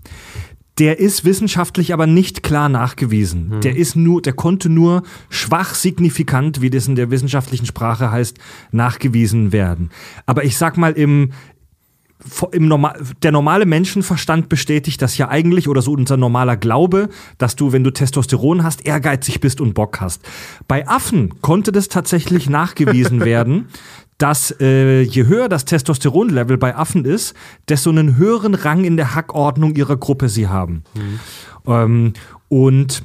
Der 0.80 1.00
ist 1.00 1.24
wissenschaftlich 1.24 1.94
aber 1.94 2.08
nicht 2.08 2.42
klar 2.42 2.68
nachgewiesen. 2.68 3.62
Der 3.62 3.76
ist 3.76 3.96
nur, 3.96 4.22
der 4.22 4.34
konnte 4.34 4.70
nur 4.70 5.04
schwach 5.30 5.76
signifikant, 5.76 6.62
wie 6.62 6.72
das 6.72 6.88
in 6.88 6.96
der 6.96 7.12
wissenschaftlichen 7.12 7.68
Sprache 7.68 8.12
heißt, 8.12 8.38
nachgewiesen 8.72 9.52
werden. 9.52 9.92
Aber 10.26 10.44
ich 10.44 10.58
sag 10.58 10.78
mal 10.78 10.94
im, 10.94 11.32
im 12.52 12.68
Normal, 12.68 13.00
der 13.22 13.32
normale 13.32 13.66
Menschenverstand 13.66 14.50
bestätigt 14.50 15.02
das 15.02 15.18
ja 15.18 15.30
eigentlich 15.30 15.68
oder 15.68 15.82
so 15.82 15.92
unser 15.92 16.18
normaler 16.18 16.58
Glaube, 16.58 17.10
dass 17.38 17.56
du, 17.56 17.72
wenn 17.72 17.84
du 17.84 17.92
Testosteron 17.92 18.64
hast, 18.64 18.86
ehrgeizig 18.86 19.42
bist 19.42 19.62
und 19.62 19.74
Bock 19.74 20.02
hast. 20.02 20.24
Bei 20.68 20.88
Affen 20.88 21.42
konnte 21.42 21.72
das 21.72 21.88
tatsächlich 21.88 22.50
nachgewiesen 22.50 23.24
werden, 23.24 23.68
dass 24.18 24.56
äh, 24.60 25.02
je 25.02 25.26
höher 25.26 25.50
das 25.50 25.66
Testosteronlevel 25.66 26.58
bei 26.58 26.76
Affen 26.76 27.06
ist, 27.06 27.36
desto 27.68 27.90
einen 27.90 28.18
höheren 28.18 28.56
Rang 28.56 28.84
in 28.84 28.98
der 28.98 29.16
Hackordnung 29.16 29.76
ihrer 29.76 29.98
Gruppe 29.98 30.30
sie 30.30 30.48
haben. 30.48 30.84
Ähm, 31.66 32.14
und 32.50 33.04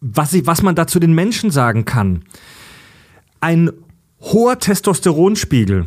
was, 0.00 0.32
ich, 0.34 0.46
was 0.46 0.62
man 0.62 0.74
da 0.74 0.86
zu 0.86 1.00
den 1.00 1.14
Menschen 1.14 1.50
sagen 1.50 1.84
kann, 1.84 2.24
ein 3.40 3.70
hoher 4.20 4.58
Testosteronspiegel 4.58 5.86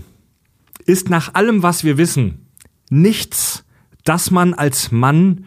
ist 0.85 1.09
nach 1.09 1.33
allem, 1.33 1.63
was 1.63 1.83
wir 1.83 1.97
wissen, 1.97 2.47
nichts, 2.89 3.63
das 4.03 4.31
man 4.31 4.53
als 4.53 4.91
Mann 4.91 5.45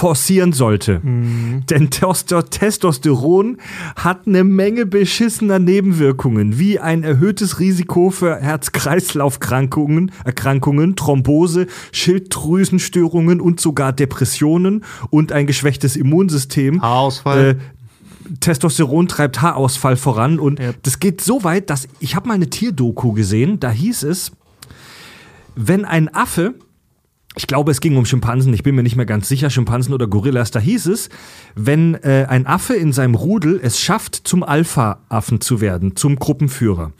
forcieren 0.00 0.52
sollte. 0.52 1.00
Denn 1.02 1.90
Testo 1.90 2.40
Testosteron 2.40 3.58
hat 3.96 4.26
eine 4.26 4.44
Menge 4.44 4.86
beschissener 4.86 5.58
Nebenwirkungen, 5.58 6.58
wie 6.58 6.78
ein 6.78 7.02
erhöhtes 7.02 7.60
Risiko 7.60 8.10
für 8.10 8.36
Herz-Kreislauf-Krankungen, 8.36 10.12
Erkrankungen, 10.24 10.96
Thrombose, 10.96 11.66
Schilddrüsenstörungen 11.92 13.40
und 13.40 13.60
sogar 13.60 13.92
Depressionen 13.92 14.84
und 15.10 15.32
ein 15.32 15.46
geschwächtes 15.46 15.96
Immunsystem. 15.96 16.80
Haarausfall. 16.80 17.50
Äh, 17.50 17.56
Testosteron 18.38 19.08
treibt 19.08 19.42
Haarausfall 19.42 19.96
voran 19.96 20.38
und 20.38 20.60
das 20.82 21.00
geht 21.00 21.20
so 21.20 21.42
weit, 21.42 21.68
dass 21.68 21.88
ich 21.98 22.14
habe 22.14 22.28
mal 22.28 22.34
eine 22.34 22.48
Tierdoku 22.48 23.12
gesehen, 23.12 23.58
da 23.58 23.70
hieß 23.70 24.04
es, 24.04 24.32
wenn 25.56 25.84
ein 25.84 26.14
Affe, 26.14 26.54
ich 27.36 27.46
glaube, 27.46 27.70
es 27.70 27.80
ging 27.80 27.96
um 27.96 28.04
Schimpansen, 28.04 28.52
ich 28.52 28.64
bin 28.64 28.74
mir 28.74 28.82
nicht 28.82 28.96
mehr 28.96 29.06
ganz 29.06 29.28
sicher, 29.28 29.50
Schimpansen 29.50 29.94
oder 29.94 30.08
Gorillas, 30.08 30.50
da 30.50 30.58
hieß 30.58 30.86
es, 30.86 31.08
wenn 31.54 31.94
äh, 31.94 32.26
ein 32.28 32.46
Affe 32.46 32.74
in 32.74 32.92
seinem 32.92 33.14
Rudel 33.14 33.60
es 33.62 33.80
schafft, 33.80 34.16
zum 34.16 34.42
Alpha-Affen 34.42 35.40
zu 35.40 35.60
werden, 35.60 35.94
zum 35.94 36.16
Gruppenführer, 36.16 36.92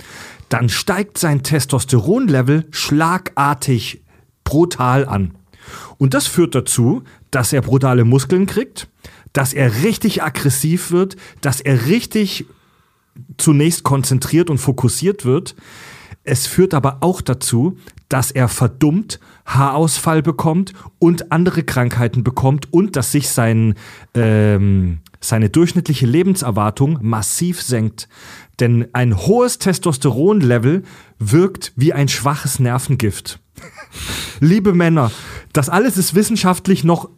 dann 0.48 0.68
steigt 0.68 1.18
sein 1.18 1.42
Testosteronlevel 1.42 2.66
schlagartig 2.70 4.02
brutal 4.44 5.06
an. 5.06 5.34
Und 5.98 6.14
das 6.14 6.26
führt 6.26 6.54
dazu, 6.54 7.02
dass 7.30 7.52
er 7.52 7.60
brutale 7.60 8.04
Muskeln 8.04 8.46
kriegt, 8.46 8.88
dass 9.32 9.52
er 9.52 9.82
richtig 9.82 10.22
aggressiv 10.22 10.90
wird, 10.90 11.16
dass 11.40 11.60
er 11.60 11.86
richtig 11.86 12.46
zunächst 13.36 13.82
konzentriert 13.82 14.50
und 14.50 14.58
fokussiert 14.58 15.24
wird. 15.24 15.54
Es 16.24 16.46
führt 16.46 16.74
aber 16.74 16.98
auch 17.00 17.20
dazu, 17.20 17.76
dass 18.10 18.30
er 18.30 18.48
verdummt 18.48 19.20
Haarausfall 19.46 20.20
bekommt 20.20 20.74
und 20.98 21.32
andere 21.32 21.62
Krankheiten 21.62 22.22
bekommt 22.22 22.70
und 22.72 22.96
dass 22.96 23.12
sich 23.12 23.30
sein, 23.30 23.74
ähm, 24.14 24.98
seine 25.20 25.48
durchschnittliche 25.48 26.06
Lebenserwartung 26.06 26.98
massiv 27.00 27.62
senkt. 27.62 28.08
Denn 28.58 28.88
ein 28.92 29.16
hohes 29.16 29.58
Testosteronlevel 29.58 30.82
wirkt 31.18 31.72
wie 31.76 31.92
ein 31.92 32.08
schwaches 32.08 32.58
Nervengift. 32.58 33.38
Liebe 34.40 34.74
Männer, 34.74 35.10
das 35.52 35.68
alles 35.68 35.96
ist 35.96 36.14
wissenschaftlich 36.14 36.84
noch 36.84 37.08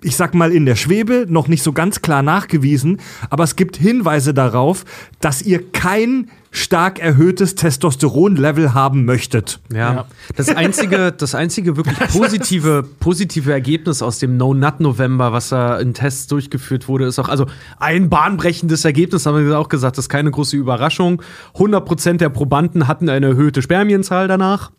ich 0.00 0.16
sag 0.16 0.34
mal, 0.34 0.52
in 0.52 0.64
der 0.64 0.74
Schwebe, 0.74 1.26
noch 1.28 1.48
nicht 1.48 1.62
so 1.62 1.72
ganz 1.72 2.00
klar 2.00 2.22
nachgewiesen, 2.22 2.98
aber 3.28 3.44
es 3.44 3.56
gibt 3.56 3.76
Hinweise 3.76 4.32
darauf, 4.32 4.84
dass 5.20 5.42
ihr 5.42 5.70
kein 5.70 6.30
stark 6.52 7.00
erhöhtes 7.00 7.54
Testosteronlevel 7.54 8.74
haben 8.74 9.06
möchtet. 9.06 9.58
Ja. 9.72 10.04
Das 10.36 10.50
einzige, 10.50 11.10
das 11.10 11.34
einzige 11.34 11.78
wirklich 11.78 11.98
positive, 12.12 12.84
positive 13.00 13.50
Ergebnis 13.50 14.02
aus 14.02 14.18
dem 14.18 14.36
No-Nut-November, 14.36 15.32
was 15.32 15.48
da 15.48 15.78
in 15.80 15.94
Tests 15.94 16.26
durchgeführt 16.26 16.88
wurde, 16.88 17.06
ist 17.06 17.18
auch, 17.18 17.30
also 17.30 17.46
ein 17.78 18.10
bahnbrechendes 18.10 18.84
Ergebnis, 18.84 19.24
haben 19.24 19.44
wir 19.44 19.58
auch 19.58 19.70
gesagt, 19.70 19.96
das 19.96 20.04
ist 20.04 20.08
keine 20.10 20.30
große 20.30 20.56
Überraschung. 20.56 21.22
100% 21.56 22.18
der 22.18 22.28
Probanden 22.28 22.86
hatten 22.86 23.08
eine 23.08 23.28
erhöhte 23.28 23.62
Spermienzahl 23.62 24.28
danach. 24.28 24.70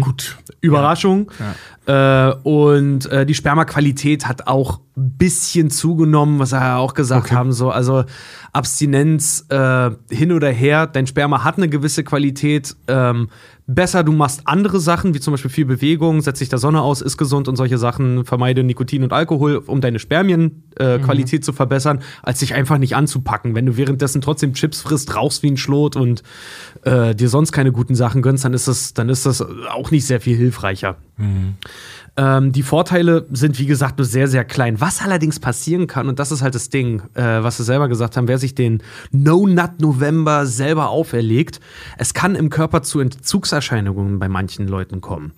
Gut. 0.00 0.38
Überraschung. 0.60 1.30
Äh, 1.86 2.32
und 2.42 3.06
äh, 3.06 3.26
die 3.26 3.34
Spermaqualität 3.34 4.26
hat 4.26 4.46
auch 4.46 4.80
ein 4.96 5.16
bisschen 5.16 5.70
zugenommen, 5.70 6.38
was 6.38 6.52
er 6.52 6.78
auch 6.78 6.94
gesagt 6.94 7.32
haben. 7.32 7.52
So, 7.52 7.70
also 7.70 8.04
Abstinenz 8.52 9.46
äh, 9.48 9.90
hin 10.10 10.32
oder 10.32 10.50
her, 10.50 10.86
dein 10.86 11.06
Sperma 11.06 11.44
hat 11.44 11.56
eine 11.56 11.68
gewisse 11.68 12.04
Qualität. 12.04 12.76
Ähm, 12.86 13.28
besser, 13.74 14.04
du 14.04 14.12
machst 14.12 14.42
andere 14.44 14.80
Sachen, 14.80 15.14
wie 15.14 15.20
zum 15.20 15.32
Beispiel 15.32 15.50
viel 15.50 15.64
Bewegung, 15.64 16.20
setz 16.20 16.38
dich 16.38 16.48
der 16.48 16.58
Sonne 16.58 16.82
aus, 16.82 17.00
ist 17.00 17.16
gesund 17.16 17.48
und 17.48 17.56
solche 17.56 17.78
Sachen, 17.78 18.24
vermeide 18.24 18.62
Nikotin 18.62 19.02
und 19.02 19.12
Alkohol, 19.12 19.56
um 19.66 19.80
deine 19.80 19.98
Spermienqualität 19.98 21.44
zu 21.44 21.52
verbessern, 21.52 22.00
als 22.22 22.40
dich 22.40 22.54
einfach 22.54 22.78
nicht 22.78 22.96
anzupacken. 22.96 23.54
Wenn 23.54 23.66
du 23.66 23.76
währenddessen 23.76 24.20
trotzdem 24.20 24.54
Chips 24.54 24.80
frisst, 24.80 25.14
rauchst 25.16 25.42
wie 25.42 25.50
ein 25.50 25.56
Schlot 25.56 25.96
und 25.96 26.22
äh, 26.82 27.14
dir 27.14 27.28
sonst 27.28 27.52
keine 27.52 27.72
guten 27.72 27.94
Sachen 27.94 28.22
gönnst, 28.22 28.44
dann 28.44 28.54
ist 28.54 28.68
das, 28.68 28.94
dann 28.94 29.08
ist 29.08 29.26
das 29.26 29.42
auch 29.42 29.90
nicht 29.90 30.06
sehr 30.06 30.20
viel 30.20 30.36
hilfreicher. 30.36 30.96
Ähm, 32.14 32.52
die 32.52 32.62
Vorteile 32.62 33.26
sind, 33.32 33.58
wie 33.58 33.64
gesagt, 33.64 33.96
nur 33.98 34.04
sehr, 34.04 34.28
sehr 34.28 34.44
klein. 34.44 34.80
Was 34.80 35.00
allerdings 35.00 35.40
passieren 35.40 35.86
kann, 35.86 36.08
und 36.08 36.18
das 36.18 36.30
ist 36.30 36.42
halt 36.42 36.54
das 36.54 36.68
Ding, 36.68 37.00
äh, 37.14 37.42
was 37.42 37.58
wir 37.58 37.64
selber 37.64 37.88
gesagt 37.88 38.16
haben, 38.16 38.28
wer 38.28 38.36
sich 38.36 38.54
den 38.54 38.82
No-Nut-November 39.12 40.44
selber 40.44 40.90
auferlegt, 40.90 41.60
es 41.96 42.12
kann 42.12 42.34
im 42.34 42.50
Körper 42.50 42.82
zu 42.82 43.00
Entzugserscheinungen 43.00 44.18
bei 44.18 44.28
manchen 44.28 44.68
Leuten 44.68 45.00
kommen. 45.00 45.32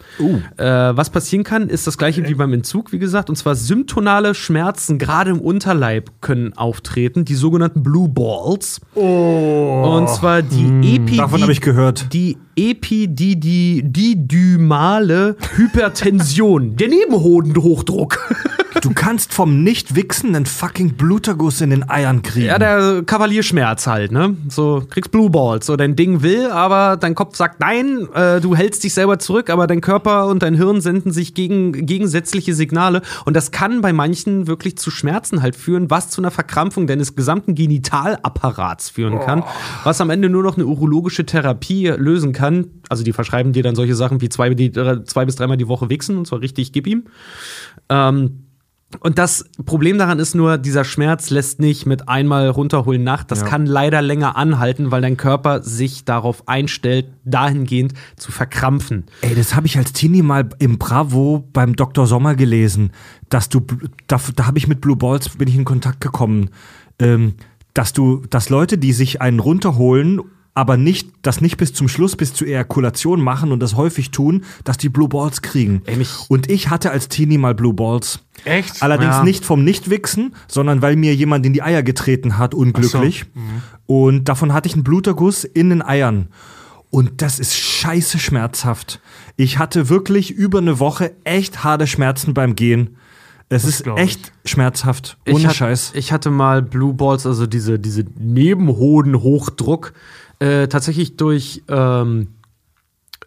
Äh, 0.57 0.64
was 0.64 1.11
passieren 1.11 1.44
kann, 1.44 1.68
ist 1.68 1.87
das 1.87 1.97
gleiche 1.97 2.27
wie 2.29 2.35
beim 2.35 2.53
Entzug, 2.53 2.90
wie 2.90 2.99
gesagt, 2.99 3.31
und 3.31 3.37
zwar 3.37 3.55
symptonale 3.55 4.35
Schmerzen, 4.35 4.99
gerade 4.99 5.31
im 5.31 5.40
Unterleib, 5.40 6.11
können 6.23 6.55
auftreten, 6.55 7.25
die 7.25 7.37
sogenannten 7.37 7.85
Blue 7.85 8.09
Balls. 8.09 8.81
Und 8.94 10.09
zwar 10.09 10.42
die 10.42 10.97
Epi 10.97 11.18
davon 11.18 11.42
hab 11.42 11.51
ich 11.51 11.61
gehört. 11.61 12.12
Die 12.12 12.37
epididymale 12.57 15.37
Hypertension, 15.57 16.77
der 16.77 16.88
Nebenhodenhochdruck. 16.88 18.35
Du 18.85 18.92
kannst 18.92 19.33
vom 19.33 19.62
Nicht-Wichsen 19.62 20.37
einen 20.37 20.44
fucking 20.44 20.92
Bluterguss 20.92 21.62
in 21.62 21.70
den 21.70 21.88
Eiern 21.88 22.20
kriegen. 22.20 22.49
Ja, 22.49 22.59
der 22.59 23.03
Kavalierschmerz 23.03 23.87
halt, 23.87 24.12
ne? 24.12 24.37
So, 24.51 24.85
kriegst 24.87 25.11
Blue 25.11 25.31
Balls. 25.31 25.64
So, 25.64 25.77
dein 25.77 25.97
Ding 25.97 26.23
will, 26.23 26.51
aber 26.51 26.99
dein 26.99 27.14
Kopf 27.14 27.35
sagt 27.35 27.61
nein, 27.61 28.07
äh, 28.12 28.42
du 28.42 28.55
hältst 28.55 28.85
dich 28.85 28.92
selber 28.92 29.18
zurück, 29.18 29.49
aber 29.49 29.66
dein 29.66 29.81
Körper 29.81 30.27
und 30.27 30.42
dein 30.42 30.53
Hirn 30.53 30.83
senden 30.83 31.12
sich 31.12 31.33
gegen, 31.33 31.87
gegensätzliche 31.87 32.53
Signale. 32.53 33.01
Und 33.25 33.35
das 33.35 33.53
kann 33.53 33.81
bei 33.81 33.94
manchen 33.94 34.49
wirklich 34.49 34.77
zu 34.77 34.90
Schmerzen 34.90 35.40
halt 35.40 35.57
führen, 35.57 35.88
was 35.88 36.11
zu 36.11 36.20
einer 36.20 36.31
Verkrampfung 36.31 36.87
deines 36.87 37.16
gesamten 37.16 37.55
Genitalapparats 37.55 38.90
führen 38.90 39.18
kann, 39.18 39.44
was 39.85 40.03
am 40.03 40.11
Ende 40.11 40.29
nur 40.29 40.42
noch 40.42 40.57
eine 40.57 40.66
urologische 40.66 41.25
Therapie 41.25 41.88
lösen 41.88 42.35
kann. 42.35 42.66
Also, 42.90 43.03
die 43.03 43.14
verschreiben 43.14 43.55
dir 43.55 43.62
dann 43.62 43.77
solche 43.77 43.94
Sachen 43.94 44.20
wie 44.20 44.29
zwei, 44.29 44.51
die, 44.51 44.73
zwei 44.73 45.25
bis 45.25 45.37
dreimal 45.37 45.57
die 45.57 45.68
Woche 45.68 45.88
wichsen, 45.88 46.18
und 46.18 46.27
zwar 46.27 46.42
richtig, 46.42 46.73
gib 46.73 46.87
ihm. 46.87 47.05
Ähm, 47.88 48.43
und 49.00 49.18
das 49.18 49.44
Problem 49.64 49.98
daran 49.98 50.18
ist 50.18 50.35
nur, 50.35 50.59
dieser 50.59 50.85
Schmerz 50.85 51.30
lässt 51.30 51.61
nicht 51.61 51.87
mit 51.87 52.09
einmal 52.09 52.48
runterholen 52.48 53.02
nach. 53.02 53.24
Das 53.24 53.44
kann 53.44 53.66
leider 53.66 54.02
länger 54.02 54.37
anhalten, 54.37 54.90
weil 54.90 55.02
dein 55.02 55.16
Körper 55.16 55.62
sich 55.62 56.04
darauf 56.04 56.48
einstellt, 56.48 57.07
dahingehend 57.24 57.94
zu 58.16 58.33
verkrampfen. 58.33 59.04
Ey, 59.22 59.35
das 59.35 59.54
habe 59.54 59.66
ich 59.66 59.76
als 59.78 59.92
Teenie 59.92 60.22
mal 60.22 60.48
im 60.59 60.78
Bravo 60.78 61.48
beim 61.52 61.76
Dr. 61.76 62.07
Sommer 62.07 62.35
gelesen, 62.35 62.92
dass 63.28 63.48
du, 63.48 63.61
da, 64.07 64.20
da 64.37 64.46
habe 64.46 64.59
ich 64.59 64.68
mit 64.68 64.80
Blue 64.80 64.96
Balls, 64.96 65.28
bin 65.30 65.48
ich 65.48 65.57
in 65.57 65.64
Kontakt 65.64 66.00
gekommen, 66.00 66.50
ähm, 66.98 67.35
dass 67.74 67.92
du, 67.92 68.22
dass 68.30 68.50
Leute, 68.50 68.78
die 68.78 68.92
sich 68.92 69.20
einen 69.20 69.40
runterholen, 69.40 70.20
aber 70.57 70.77
nicht, 70.77 71.11
das 71.23 71.40
nicht 71.40 71.57
bis 71.57 71.73
zum 71.75 71.88
Schluss, 71.88 72.14
bis 72.14 72.33
zur 72.33 72.47
Ejakulation 72.47 73.21
machen 73.21 73.51
und 73.51 73.59
das 73.61 73.75
häufig 73.77 74.12
tun, 74.12 74.45
dass 74.62 74.79
die 74.79 74.88
Blue 74.88 75.09
Balls 75.09 75.43
kriegen. 75.43 75.83
Ey, 75.87 75.97
mich- 75.97 76.29
und 76.29 76.49
ich 76.51 76.71
hatte 76.71 76.93
als 76.93 77.09
Teenie 77.09 77.38
mal 77.38 77.55
Blue 77.55 77.75
Balls. 77.75 78.21
Echt? 78.45 78.81
Allerdings 78.83 79.17
Ja. 79.17 79.25
nicht 79.25 79.45
vom 79.45 79.64
Nichtwichsen, 79.64 80.35
sondern 80.47 80.81
weil 80.81 80.95
mir 80.97 81.14
jemand 81.14 81.45
in 81.45 81.53
die 81.55 81.62
Eier 81.62 81.83
getreten 81.83 82.38
hat, 82.38 82.55
unglücklich. 82.55 83.25
Und 83.87 84.29
davon 84.29 84.53
hatte 84.53 84.69
ich 84.69 84.75
einen 84.75 84.85
Bluterguss 84.85 85.43
in 85.45 85.71
den 85.71 85.83
Eiern. 85.83 86.29
Und 86.90 87.21
das 87.23 87.40
ist 87.40 87.57
scheiße 87.57 88.21
schmerzhaft. 88.21 89.01
Ich 89.37 89.59
hatte 89.59 89.88
wirklich 89.88 90.31
über 90.31 90.59
eine 90.59 90.79
Woche 90.79 91.12
echt 91.25 91.64
harte 91.64 91.88
Schmerzen 91.88 92.33
beim 92.35 92.55
Gehen. 92.55 92.97
Es 93.49 93.64
ist 93.64 93.87
ich. 93.87 93.93
echt 93.97 94.33
schmerzhaft. 94.45 95.17
Ich 95.25 95.35
Ohne 95.35 95.49
hat- 95.49 95.57
Scheiß. 95.57 95.93
Ich 95.95 96.12
hatte 96.12 96.31
mal 96.31 96.62
Blue 96.62 96.95
Balls, 96.95 97.27
also 97.27 97.47
diese, 97.47 97.79
diese 97.81 98.05
Nebenhodenhochdruck, 98.19 99.93
äh, 100.44 100.68
tatsächlich 100.68 101.16
durch 101.16 101.62
ähm, 101.68 102.28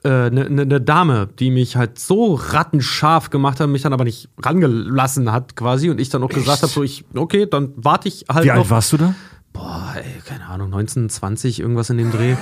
eine 0.03 0.49
ne, 0.49 0.65
ne 0.65 0.79
Dame, 0.79 1.27
die 1.39 1.49
mich 1.51 1.75
halt 1.75 1.99
so 1.99 2.35
rattenscharf 2.35 3.29
gemacht 3.29 3.59
hat, 3.59 3.69
mich 3.69 3.81
dann 3.81 3.93
aber 3.93 4.03
nicht 4.03 4.29
rangelassen 4.41 5.31
hat 5.31 5.55
quasi 5.55 5.89
und 5.89 5.99
ich 5.99 6.09
dann 6.09 6.23
auch 6.23 6.29
gesagt 6.29 6.61
habe, 6.61 6.71
so 6.71 6.83
ich, 6.83 7.03
okay, 7.15 7.47
dann 7.49 7.73
warte 7.75 8.07
ich 8.07 8.25
halt 8.29 8.45
Wie 8.45 8.49
noch. 8.49 8.57
alt 8.57 8.69
warst 8.69 8.93
du 8.93 8.97
da? 8.97 9.15
Boah, 9.57 9.95
ey, 9.95 10.21
keine 10.23 10.45
Ahnung, 10.45 10.69
19, 10.69 11.09
20, 11.09 11.59
irgendwas 11.59 11.89
in 11.89 11.97
dem 11.97 12.11
Dreh. 12.11 12.35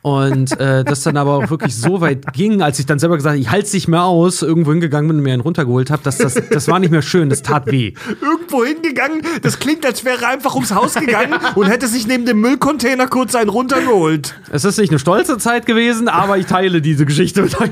Und 0.00 0.58
äh, 0.58 0.82
das 0.82 1.02
dann 1.02 1.16
aber 1.18 1.36
auch 1.36 1.50
wirklich 1.50 1.76
so 1.76 2.00
weit 2.00 2.32
ging, 2.32 2.62
als 2.62 2.78
ich 2.78 2.86
dann 2.86 2.98
selber 2.98 3.16
gesagt 3.16 3.34
habe, 3.34 3.40
ich 3.40 3.50
halte 3.50 3.70
nicht 3.74 3.86
mehr 3.86 4.04
aus, 4.04 4.40
irgendwo 4.40 4.70
hingegangen 4.72 5.08
bin 5.08 5.18
und 5.18 5.22
mir 5.22 5.34
einen 5.34 5.42
runtergeholt 5.42 5.90
habe, 5.90 6.02
dass 6.02 6.16
das, 6.18 6.34
das 6.50 6.68
war 6.68 6.78
nicht 6.78 6.90
mehr 6.90 7.02
schön, 7.02 7.28
das 7.28 7.42
tat 7.42 7.70
weh. 7.70 7.92
Irgendwo 8.20 8.64
hingegangen. 8.64 9.22
Das 9.42 9.58
klingt, 9.58 9.84
als 9.84 10.04
wäre 10.04 10.22
er 10.22 10.28
einfach 10.28 10.54
ums 10.54 10.74
Haus 10.74 10.94
gegangen 10.94 11.38
und 11.54 11.68
hätte 11.68 11.86
sich 11.86 12.06
neben 12.06 12.24
dem 12.24 12.40
Müllcontainer 12.40 13.08
kurz 13.08 13.34
einen 13.34 13.50
runtergeholt. 13.50 14.34
Es 14.50 14.64
ist 14.64 14.78
nicht 14.78 14.90
eine 14.90 14.98
stolze 14.98 15.36
Zeit 15.36 15.66
gewesen, 15.66 16.08
aber 16.08 16.38
ich 16.38 16.46
teile 16.46 16.80
diese 16.80 17.04
Geschichte 17.04 17.42
mit 17.42 17.60
euch. 17.60 17.70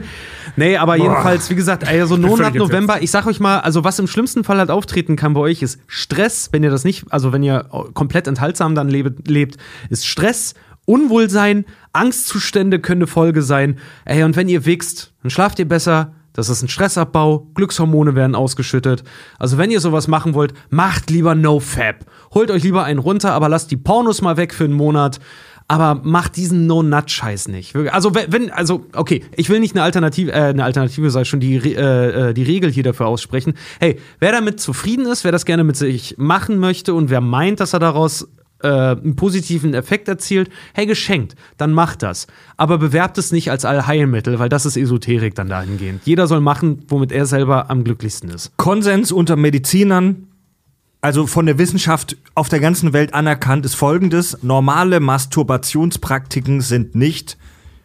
Nee, 0.57 0.77
aber 0.77 0.97
jedenfalls, 0.97 1.49
wie 1.51 1.55
gesagt, 1.55 1.85
ey, 1.85 2.07
so 2.07 2.17
Monat 2.17 2.55
November, 2.55 3.01
ich 3.03 3.11
sag 3.11 3.27
euch 3.27 3.41
mal, 3.41 3.61
also 3.61 3.85
was 3.85 3.99
im 3.99 4.07
schlimmsten 4.07 4.45
Fall 4.45 4.59
halt 4.59 4.71
auftreten 4.71 5.17
kann 5.17 5.35
bei 5.35 5.41
euch, 5.41 5.63
ist 5.63 5.81
Stress, 5.87 6.51
wenn 6.53 6.63
ihr 6.63 6.71
das 6.71 6.85
nicht, 6.85 7.07
also 7.11 7.33
wenn 7.33 7.43
ihr 7.43 7.67
komplett 7.95 8.27
enthaltsam 8.27 8.75
dann 8.75 8.89
lebt, 8.89 9.29
lebt 9.29 9.57
ist 9.89 10.07
Stress, 10.07 10.55
Unwohlsein, 10.85 11.65
Angstzustände 11.93 12.81
können 12.81 13.03
eine 13.03 13.07
Folge 13.07 13.43
sein. 13.43 13.79
Ey, 14.05 14.25
und 14.25 14.37
wenn 14.37 14.49
ihr 14.49 14.67
wichst, 14.67 15.13
dann 15.23 15.31
schlaft 15.31 15.59
ihr 15.59 15.69
besser, 15.69 16.13
das 16.33 16.49
ist 16.49 16.63
ein 16.63 16.69
Stressabbau, 16.69 17.47
Glückshormone 17.55 18.15
werden 18.15 18.35
ausgeschüttet. 18.35 19.05
Also 19.39 19.59
wenn 19.59 19.71
ihr 19.71 19.81
sowas 19.81 20.09
machen 20.09 20.35
wollt, 20.35 20.55
macht 20.71 21.11
lieber 21.11 21.35
No-Fab. 21.35 22.07
Holt 22.33 22.51
euch 22.51 22.63
lieber 22.63 22.85
einen 22.85 22.99
runter, 22.99 23.33
aber 23.33 23.49
lasst 23.49 23.71
die 23.71 23.77
Pornos 23.77 24.23
mal 24.23 24.39
weg 24.39 24.55
für 24.55 24.65
einen 24.65 24.73
Monat. 24.73 25.21
Aber 25.73 26.03
macht 26.05 26.37
diesen 26.37 26.67
No-Nut-Scheiß 26.67 27.49
nicht. 27.49 27.75
Also 27.75 28.15
wenn, 28.15 28.51
also 28.51 28.85
okay, 28.93 29.25
ich 29.35 29.49
will 29.49 29.59
nicht 29.59 29.75
eine 29.75 29.83
Alternative, 29.83 30.31
äh, 30.31 30.35
eine 30.35 30.65
Alternative 30.65 31.11
sei 31.11 31.25
schon 31.25 31.41
die, 31.41 31.55
äh, 31.57 32.29
äh, 32.31 32.35
die 32.35 32.43
Regel 32.43 32.71
hier 32.71 32.83
dafür 32.83 33.07
aussprechen. 33.07 33.55
Hey, 33.81 33.99
wer 34.19 34.33
damit 34.33 34.61
zufrieden 34.61 35.07
ist, 35.07 35.25
wer 35.25 35.33
das 35.33 35.47
gerne 35.47 35.65
mit 35.65 35.77
sich 35.77 36.17
machen 36.19 36.59
möchte 36.59 36.93
und 36.93 37.09
wer 37.09 37.23
meint, 37.23 37.59
dass 37.59 37.73
er 37.73 37.79
daraus 37.79 38.29
äh, 38.63 38.69
einen 38.69 39.17
positiven 39.17 39.73
Effekt 39.73 40.09
erzielt, 40.09 40.51
hey, 40.75 40.85
geschenkt, 40.85 41.37
dann 41.57 41.73
macht 41.73 42.03
das. 42.03 42.27
Aber 42.59 42.77
bewerbt 42.77 43.17
es 43.17 43.33
nicht 43.33 43.51
als 43.51 43.65
Allheilmittel, 43.65 44.39
weil 44.39 44.51
das 44.51 44.67
ist 44.67 44.77
Esoterik 44.77 45.35
dann 45.35 45.49
dahingehend. 45.49 46.03
Jeder 46.05 46.27
soll 46.27 46.43
machen, 46.43 46.85
womit 46.89 47.13
er 47.13 47.25
selber 47.25 47.71
am 47.71 47.83
glücklichsten 47.83 48.29
ist. 48.29 48.55
Konsens 48.59 49.11
unter 49.11 49.37
Medizinern, 49.37 50.29
also 51.03 51.27
von 51.27 51.45
der 51.45 51.59
Wissenschaft 51.59 52.17
auf 52.35 52.49
der 52.49 52.61
ganzen 52.61 52.93
Welt 52.95 53.13
anerkannt, 53.13 53.67
ist 53.67 53.75
folgendes: 53.75 54.43
Normale 54.43 55.01
Masturbationspraktiken 55.01 56.63
sind 56.63 56.95
nicht 56.95 57.37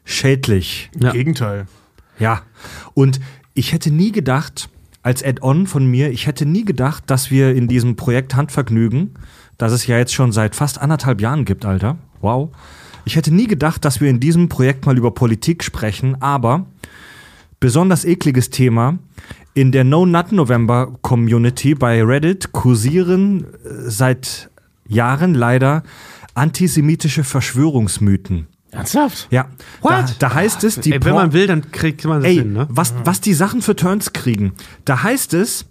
schädlich. 0.05 0.89
Ja. 0.97 1.11
Gegenteil. 1.11 1.67
Ja. 2.19 2.43
Und 2.93 3.19
ich 3.53 3.73
hätte 3.73 3.91
nie 3.91 4.11
gedacht, 4.11 4.69
als 5.01 5.23
Add-on 5.23 5.67
von 5.67 5.85
mir, 5.85 6.11
ich 6.11 6.27
hätte 6.27 6.45
nie 6.45 6.63
gedacht, 6.63 7.03
dass 7.07 7.31
wir 7.31 7.55
in 7.55 7.67
diesem 7.67 7.95
Projekt 7.95 8.35
Handvergnügen, 8.35 9.15
das 9.57 9.71
es 9.73 9.87
ja 9.87 9.97
jetzt 9.97 10.13
schon 10.13 10.31
seit 10.31 10.55
fast 10.55 10.79
anderthalb 10.79 11.19
Jahren 11.19 11.43
gibt, 11.43 11.65
Alter. 11.65 11.97
Wow. 12.21 12.49
Ich 13.05 13.15
hätte 13.15 13.33
nie 13.33 13.47
gedacht, 13.47 13.85
dass 13.85 14.01
wir 14.01 14.09
in 14.09 14.19
diesem 14.19 14.49
Projekt 14.49 14.85
mal 14.85 14.97
über 14.97 15.11
Politik 15.11 15.63
sprechen, 15.63 16.21
aber 16.21 16.65
besonders 17.59 18.05
ekliges 18.05 18.49
Thema. 18.49 18.99
In 19.57 19.71
der 19.71 19.83
No 19.83 20.05
Nut 20.05 20.33
November 20.33 20.99
Community 21.01 21.73
bei 21.73 22.03
Reddit 22.03 22.51
kursieren 22.51 23.43
äh, 23.43 23.89
seit 23.89 24.51
Jahren 24.87 25.33
leider 25.33 25.81
antisemitische 26.35 27.23
Verschwörungsmythen. 27.23 28.45
Ernsthaft? 28.69 29.27
Ja, 29.31 29.47
da, 29.81 30.05
da 30.19 30.33
heißt 30.35 30.63
es, 30.63 30.79
die 30.79 30.91
Ey, 30.91 31.03
wenn 31.03 31.15
man 31.15 31.33
will, 31.33 31.47
dann 31.47 31.71
kriegt 31.71 32.05
man 32.05 32.21
das 32.21 32.29
Ey, 32.29 32.35
hin, 32.35 32.53
ne? 32.53 32.67
was, 32.69 32.93
was 33.03 33.19
die 33.19 33.33
Sachen 33.33 33.63
für 33.63 33.75
Turns 33.75 34.13
kriegen. 34.13 34.53
Da 34.85 35.01
heißt 35.01 35.33
es, 35.33 35.65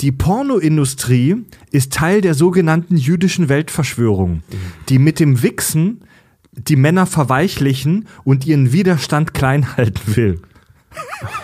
die 0.00 0.10
Pornoindustrie 0.10 1.44
ist 1.70 1.92
Teil 1.92 2.22
der 2.22 2.34
sogenannten 2.34 2.96
jüdischen 2.96 3.48
Weltverschwörung, 3.48 4.42
die 4.88 4.98
mit 4.98 5.20
dem 5.20 5.44
Wichsen 5.44 6.00
die 6.50 6.74
Männer 6.74 7.06
verweichlichen 7.06 8.08
und 8.24 8.48
ihren 8.48 8.72
Widerstand 8.72 9.32
klein 9.32 9.76
halten 9.76 10.16
will. 10.16 10.42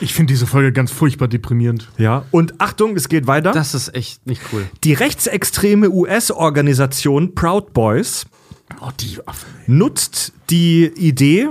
Ich 0.00 0.14
finde 0.14 0.32
diese 0.32 0.46
Folge 0.46 0.72
ganz 0.72 0.90
furchtbar 0.90 1.28
deprimierend. 1.28 1.88
Ja. 1.98 2.24
Und 2.30 2.60
Achtung, 2.60 2.96
es 2.96 3.08
geht 3.08 3.26
weiter. 3.26 3.52
Das 3.52 3.74
ist 3.74 3.94
echt 3.94 4.26
nicht 4.26 4.42
cool. 4.52 4.64
die 4.84 4.92
rechtsextreme 4.92 5.90
US-Organisation 5.90 7.34
Proud 7.34 7.72
Boys 7.72 8.26
Oh, 8.80 8.90
die 9.00 9.18
Affen. 9.26 9.48
nutzt 9.66 10.32
die 10.50 10.86
Idee 10.86 11.48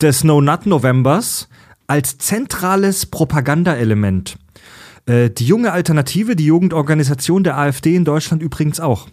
des 0.00 0.24
No 0.24 0.40
Nut 0.40 0.66
Novembers 0.66 1.48
als 1.86 2.18
zentrales 2.18 3.06
Propagandaelement. 3.06 4.36
Äh, 5.06 5.30
die 5.30 5.46
junge 5.46 5.72
Alternative, 5.72 6.36
die 6.36 6.46
Jugendorganisation 6.46 7.44
der 7.44 7.56
AfD 7.58 7.94
in 7.94 8.04
Deutschland 8.04 8.42
übrigens 8.42 8.80
auch. 8.80 9.08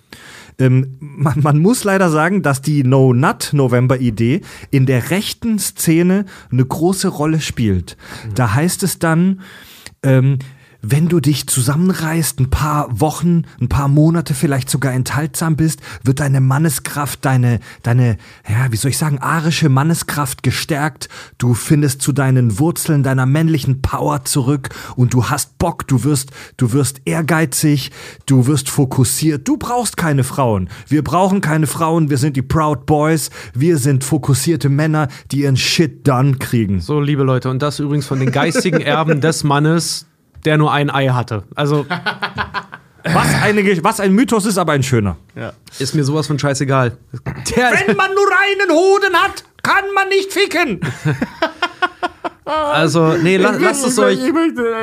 Ähm, 0.60 0.98
man, 1.00 1.42
man 1.42 1.60
muss 1.60 1.84
leider 1.84 2.10
sagen, 2.10 2.42
dass 2.42 2.62
die 2.62 2.84
No-Nut-November-Idee 2.84 4.42
in 4.72 4.86
der 4.86 5.12
rechten 5.12 5.60
Szene 5.60 6.26
eine 6.52 6.66
große 6.66 7.08
Rolle 7.08 7.42
spielt. 7.42 7.98
Da 8.34 8.54
heißt 8.54 8.84
es 8.84 9.00
dann, 9.00 9.42
ähm, 10.04 10.40
wenn 10.82 11.08
du 11.08 11.20
dich 11.20 11.48
zusammenreißt, 11.48 12.40
ein 12.40 12.50
paar 12.50 13.00
Wochen, 13.00 13.44
ein 13.60 13.70
paar 13.70 13.88
Monate 13.88 14.34
vielleicht 14.34 14.70
sogar 14.70 14.94
enthaltsam 14.94 15.56
bist, 15.56 15.82
wird 16.04 16.20
deine 16.20 16.42
Manneskraft, 16.42 17.26
deine, 17.26 17.60
deine, 17.84 18.18
ja, 18.48 18.72
wie 18.72 18.78
soll 18.78 18.92
ich 18.92 18.98
sagen, 18.98 19.20
arische 19.20 19.70
Manneskraft 19.70 20.44
gestärkt. 20.44 21.10
Du 21.38 21.54
findest 21.54 22.02
zu 22.02 22.12
deinen 22.12 22.60
Wurzeln 22.60 23.04
deiner 23.04 23.26
männlichen 23.26 23.82
Power 23.82 24.26
zurück 24.26 24.70
und 24.96 25.14
du 25.14 25.30
hast 25.30 25.58
Bock, 25.58 25.88
du 25.88 26.04
wirst, 26.04 26.32
du 26.58 26.74
wirst 26.74 27.02
ehrgeizig, 27.06 27.92
du 28.26 28.48
wirst 28.48 28.70
fokussiert. 28.70 29.48
Du 29.48 29.58
brauchst 29.58 29.98
keine 29.98 30.24
Frauen. 30.24 30.70
Wir 30.88 31.04
brauchen 31.04 31.42
keine 31.42 31.68
Frauen. 31.68 32.10
Wir 32.10 32.18
sind 32.18 32.36
die 32.36 32.42
Proud 32.42 32.86
Boys. 32.86 33.30
Wir 33.54 33.78
sind 33.78 34.04
fokussierte 34.04 34.70
Männer, 34.70 35.08
die 35.32 35.42
ihren 35.42 35.58
Shit 35.58 36.08
done 36.08 36.38
kriegen. 36.38 36.80
So, 36.80 37.00
liebe 37.00 37.24
Leute, 37.24 37.50
und 37.50 37.62
das 37.62 37.80
übrigens 37.80 38.06
von 38.06 38.20
den 38.20 38.32
geistigen 38.32 38.82
Erben 38.82 39.22
des 39.22 39.44
Mannes, 39.44 40.06
der 40.46 40.58
nur 40.58 40.72
ein 40.72 40.90
Ei 40.90 41.08
hatte. 41.10 41.44
Also 41.56 41.86
Was, 43.14 43.28
eine, 43.42 43.64
Ge- 43.64 43.80
was 43.84 44.02
ein 44.02 44.12
Mythos 44.14 44.46
ist, 44.46 44.58
aber 44.58 44.74
ein 44.74 44.84
schöner. 44.84 45.16
ist 45.80 45.96
mir 45.96 46.04
sowas 46.04 46.28
von 46.28 46.38
scheißegal. 46.38 46.98
Der, 47.56 47.72
Wenn 47.88 47.96
man 47.96 48.12
nur 48.14 48.26
einen 48.28 48.70
Hoden 48.78 49.16
hat, 49.16 49.46
kann 49.64 49.86
man 49.96 50.10
nicht 50.10 50.34
ficken. 50.34 50.82
also, 52.46 53.14
nee, 53.22 53.38
la, 53.38 53.52
lasst 53.52 53.86
es 53.86 53.98
euch. 54.00 54.20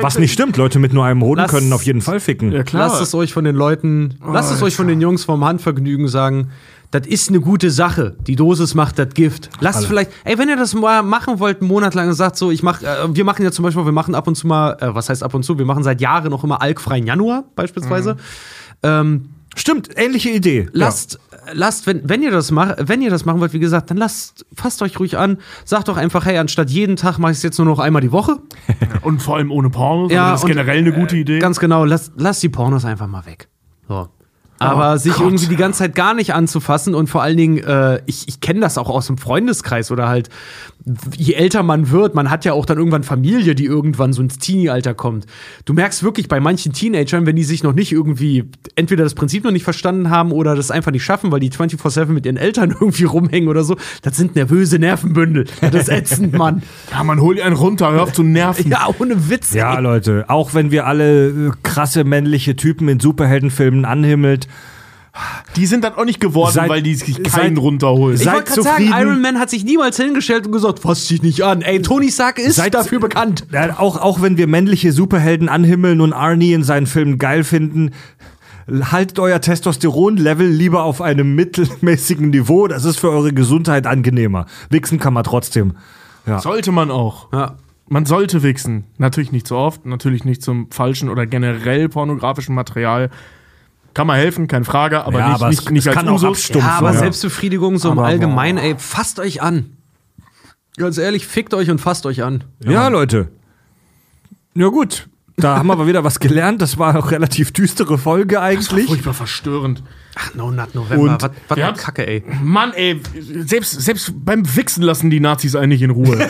Was 0.01 0.17
nicht 0.17 0.33
stimmt, 0.33 0.57
Leute 0.57 0.79
mit 0.79 0.93
nur 0.93 1.05
einem 1.05 1.21
Hoden 1.23 1.41
Lass- 1.41 1.51
können 1.51 1.71
auf 1.73 1.83
jeden 1.83 2.01
Fall 2.01 2.19
ficken. 2.19 2.51
Ja, 2.51 2.63
klar. 2.63 2.87
Lasst 2.87 3.01
es 3.01 3.13
euch 3.13 3.33
von 3.33 3.43
den 3.43 3.55
Leuten, 3.55 4.17
lasst 4.25 4.51
es 4.51 4.61
euch 4.63 4.75
von 4.75 4.87
den 4.87 5.01
Jungs 5.01 5.23
vom 5.23 5.43
Handvergnügen 5.45 6.07
sagen. 6.07 6.51
Das 6.95 7.07
ist 7.07 7.27
eine 7.27 7.41
gute 7.41 7.71
Sache. 7.71 8.15
Die 8.25 8.37
Dosis 8.37 8.73
macht 8.73 8.97
das 8.97 9.09
Gift. 9.09 9.49
Lasst 9.59 9.85
vielleicht, 9.85 10.11
ey, 10.23 10.37
wenn 10.37 10.47
ihr 10.47 10.55
das 10.55 10.73
mal 10.73 11.03
machen 11.03 11.39
wollt, 11.39 11.59
einen 11.59 11.67
Monat 11.67 11.93
lang 11.93 12.07
und 12.07 12.13
sagt 12.13 12.37
so, 12.37 12.51
ich 12.51 12.63
mach, 12.63 12.81
äh, 12.83 13.13
wir 13.13 13.25
machen 13.25 13.43
ja 13.43 13.51
zum 13.51 13.63
Beispiel, 13.63 13.83
wir 13.83 13.91
machen 13.91 14.15
ab 14.15 14.27
und 14.27 14.35
zu 14.35 14.47
mal, 14.47 14.77
äh, 14.79 14.95
was 14.95 15.09
heißt 15.09 15.21
ab 15.21 15.33
und 15.33 15.43
zu, 15.43 15.57
wir 15.57 15.65
machen 15.65 15.83
seit 15.83 15.99
Jahren 15.99 16.29
noch 16.29 16.45
immer 16.45 16.61
alkfreien 16.61 17.05
Januar 17.05 17.43
beispielsweise. 17.57 18.15
Ähm, 18.81 19.25
Stimmt, 19.57 19.89
ähnliche 19.97 20.29
Idee. 20.29 20.69
lasst, 20.71 21.19
lasst, 21.51 21.85
wenn, 21.85 22.07
wenn 22.07 22.23
ihr 22.23 22.31
das 22.31 22.51
macht, 22.51 22.75
wenn 22.87 23.01
ihr 23.01 23.09
das 23.09 23.25
machen 23.25 23.41
wollt, 23.41 23.51
wie 23.51 23.59
gesagt, 23.59 23.91
dann 23.91 23.97
lasst, 23.97 24.45
fasst 24.55 24.81
euch 24.81 24.97
ruhig 24.97 25.17
an, 25.17 25.39
sagt 25.65 25.89
doch 25.89 25.97
einfach, 25.97 26.25
hey, 26.25 26.37
anstatt 26.37 26.69
jeden 26.69 26.95
Tag 26.95 27.17
mache 27.17 27.33
ich 27.33 27.39
es 27.39 27.43
jetzt 27.43 27.57
nur 27.57 27.67
noch 27.67 27.79
einmal 27.79 28.01
die 28.01 28.13
Woche. 28.13 28.39
Und 29.01 29.21
vor 29.21 29.35
allem 29.35 29.51
ohne 29.51 29.69
Pornos. 29.69 30.13
Ja, 30.13 30.31
also 30.31 30.31
das 30.31 30.43
ist 30.43 30.47
generell 30.47 30.77
eine 30.77 30.93
gute 30.93 31.17
äh, 31.17 31.21
Idee. 31.21 31.39
Ganz 31.39 31.59
genau, 31.59 31.83
lass, 31.83 32.13
lass 32.15 32.39
die 32.39 32.47
Pornos 32.47 32.85
einfach 32.85 33.07
mal 33.07 33.25
weg. 33.25 33.49
So. 33.89 34.07
Aber 34.59 34.97
sich 34.97 35.13
Gott. 35.13 35.23
irgendwie 35.23 35.47
die 35.47 35.55
ganze 35.55 35.79
Zeit 35.79 35.95
gar 35.95 36.13
nicht 36.13 36.33
anzufassen 36.33 36.95
und 36.95 37.07
vor 37.07 37.21
allen 37.21 37.37
Dingen, 37.37 37.57
äh, 37.57 38.01
ich, 38.05 38.27
ich 38.27 38.39
kenne 38.39 38.61
das 38.61 38.77
auch 38.77 38.89
aus 38.89 39.07
dem 39.07 39.17
Freundeskreis 39.17 39.91
oder 39.91 40.07
halt, 40.07 40.29
je 41.17 41.33
älter 41.33 41.63
man 41.63 41.89
wird, 41.89 42.13
man 42.13 42.29
hat 42.29 42.45
ja 42.45 42.53
auch 42.53 42.65
dann 42.65 42.77
irgendwann 42.77 43.03
Familie, 43.03 43.55
die 43.55 43.65
irgendwann 43.65 44.13
so 44.13 44.21
ins 44.21 44.37
Teenie-Alter 44.37 44.93
kommt. 44.93 45.25
Du 45.65 45.73
merkst 45.73 46.03
wirklich 46.03 46.27
bei 46.27 46.39
manchen 46.39 46.73
Teenagern, 46.73 47.25
wenn 47.25 47.35
die 47.35 47.43
sich 47.43 47.63
noch 47.63 47.73
nicht 47.73 47.91
irgendwie, 47.91 48.45
entweder 48.75 49.03
das 49.03 49.15
Prinzip 49.15 49.43
noch 49.43 49.51
nicht 49.51 49.63
verstanden 49.63 50.11
haben 50.11 50.31
oder 50.31 50.55
das 50.55 50.69
einfach 50.69 50.91
nicht 50.91 51.03
schaffen, 51.03 51.31
weil 51.31 51.39
die 51.39 51.49
24-7 51.49 52.05
mit 52.07 52.25
ihren 52.27 52.37
Eltern 52.37 52.69
irgendwie 52.79 53.05
rumhängen 53.05 53.49
oder 53.49 53.63
so, 53.63 53.77
das 54.03 54.15
sind 54.15 54.35
nervöse 54.35 54.77
Nervenbündel. 54.77 55.45
Das 55.61 55.73
ist 55.73 55.89
ätzend, 55.89 56.33
Mann. 56.33 56.61
ja, 56.91 57.03
man 57.03 57.19
hol 57.19 57.41
einen 57.41 57.55
runter, 57.55 57.91
hör 57.91 58.03
auf 58.03 58.13
zu 58.13 58.23
nerven. 58.23 58.69
Ja, 58.69 58.87
ohne 58.99 59.29
Witz. 59.29 59.53
Ja, 59.53 59.75
ey. 59.75 59.81
Leute, 59.81 60.25
auch 60.27 60.53
wenn 60.53 60.69
wir 60.69 60.85
alle 60.85 61.27
äh, 61.29 61.51
krasse 61.63 62.03
männliche 62.03 62.55
Typen 62.55 62.87
in 62.87 62.99
Superheldenfilmen 62.99 63.85
anhimmelt, 63.85 64.47
Die 65.55 65.65
sind 65.65 65.83
dann 65.83 65.93
auch 65.95 66.03
nicht 66.05 66.19
geworden, 66.19 66.53
Seid- 66.53 66.69
weil 66.69 66.81
die 66.81 66.95
sich 66.95 67.15
keinen 67.23 67.55
seid- 67.55 67.57
runterholen. 67.57 68.19
Ich 68.19 68.25
wollte 68.25 68.43
gerade 68.43 68.61
sagen. 68.63 68.87
Iron 68.93 69.21
Man 69.21 69.39
hat 69.39 69.49
sich 69.49 69.63
niemals 69.63 69.95
hingestellt 69.97 70.45
und 70.45 70.51
gesagt, 70.51 70.79
fass 70.79 71.07
dich 71.07 71.21
nicht 71.21 71.41
an. 71.43 71.61
Ey, 71.61 71.81
Tony 71.81 72.11
Stark 72.11 72.37
ist 72.39 72.55
Seid- 72.55 72.73
dafür 72.73 72.99
bekannt. 72.99 73.45
auch, 73.77 73.97
auch 74.01 74.21
wenn 74.21 74.37
wir 74.37 74.47
männliche 74.47 74.91
Superhelden 74.91 75.47
anhimmeln 75.49 76.01
und 76.01 76.11
Arnie 76.13 76.53
in 76.53 76.63
seinen 76.63 76.85
Filmen 76.87 77.17
geil 77.17 77.43
finden, 77.45 77.91
haltet 78.67 79.19
euer 79.19 79.39
Testosteron-Level 79.41 80.47
lieber 80.47 80.83
auf 80.83 81.01
einem 81.01 81.35
mittelmäßigen 81.35 82.31
Niveau. 82.31 82.67
Das 82.67 82.83
ist 82.83 82.99
für 82.99 83.09
eure 83.11 83.31
Gesundheit 83.31 83.87
angenehmer. 83.87 84.47
Wichsen 84.69 84.99
kann 84.99 85.13
man 85.13 85.23
trotzdem. 85.23 85.73
Ja. 86.25 86.39
Sollte 86.39 86.71
man 86.71 86.89
auch. 86.91 87.31
Ja. 87.31 87.55
Man 87.87 88.05
sollte 88.07 88.41
wichsen. 88.41 88.85
Natürlich 88.97 89.31
nicht 89.31 89.45
so 89.47 89.57
oft, 89.57 89.85
natürlich 89.85 90.25
nicht 90.25 90.41
zum 90.41 90.71
falschen 90.71 91.07
oder 91.09 91.27
generell 91.27 91.87
pornografischen 91.87 92.55
Material. 92.55 93.11
Kann 93.95 94.05
mal 94.07 94.19
helfen, 94.19 94.47
keine 94.47 94.65
Frage, 94.65 95.03
aber 95.03 95.17
Ja, 95.19 95.27
nicht, 95.29 95.35
aber 95.41 95.49
es- 95.49 95.55
nicht, 95.61 95.71
nicht 95.71 95.81
es 95.81 95.87
als 95.87 95.95
kann 95.95 96.07
auch 96.09 96.15
Usus. 96.15 96.27
abstumpfen. 96.29 96.69
Ja, 96.69 96.77
aber 96.77 96.91
Ja. 96.93 96.99
Selbstbefriedigung 96.99 97.77
so 97.79 97.91
im 97.91 97.97
Aber 97.97 98.07
Allgemeinen, 98.07 98.59
ey, 98.59 98.75
fasst 98.77 99.19
euch 99.19 99.41
an. 99.41 99.71
Ganz 100.77 100.97
ehrlich, 100.99 101.25
fickt 101.25 101.53
euch 101.55 101.71
und 101.71 101.79
fasst 101.79 102.05
euch 102.05 102.21
an. 102.21 102.43
Ja, 102.63 102.89
Leute. 102.89 103.29
Ja, 104.53 104.67
gut. 104.67 105.07
Da 105.37 105.57
haben 105.57 105.67
wir 105.67 105.73
aber 105.73 105.85
wieder 105.85 106.03
was 106.05 106.19
gelernt. 106.21 106.61
Das 106.61 106.77
war 106.77 106.95
auch 106.97 107.11
relativ 107.11 107.51
düstere 107.51 107.97
Folge 107.97 108.39
eigentlich. 108.41 108.85
Furchtbar 108.87 109.13
verstörend. 109.13 109.83
Ach, 110.17 110.33
no 110.33 110.49
nut 110.49 110.73
November. 110.73 111.03
Und- 111.03 111.21
was 111.23 111.31
was 111.49 111.57
Ja. 111.57 111.67
eine 111.67 111.77
Kacke, 111.77 112.07
ey. 112.07 112.23
Mann, 112.41 112.71
ey, 112.73 113.01
selbst, 113.45 113.81
selbst 113.81 114.13
beim 114.23 114.43
Wichsen 114.55 114.81
lassen 114.81 115.09
die 115.09 115.19
Nazis 115.19 115.55
eigentlich 115.57 115.81
in 115.81 115.89
Ruhe. 115.91 116.17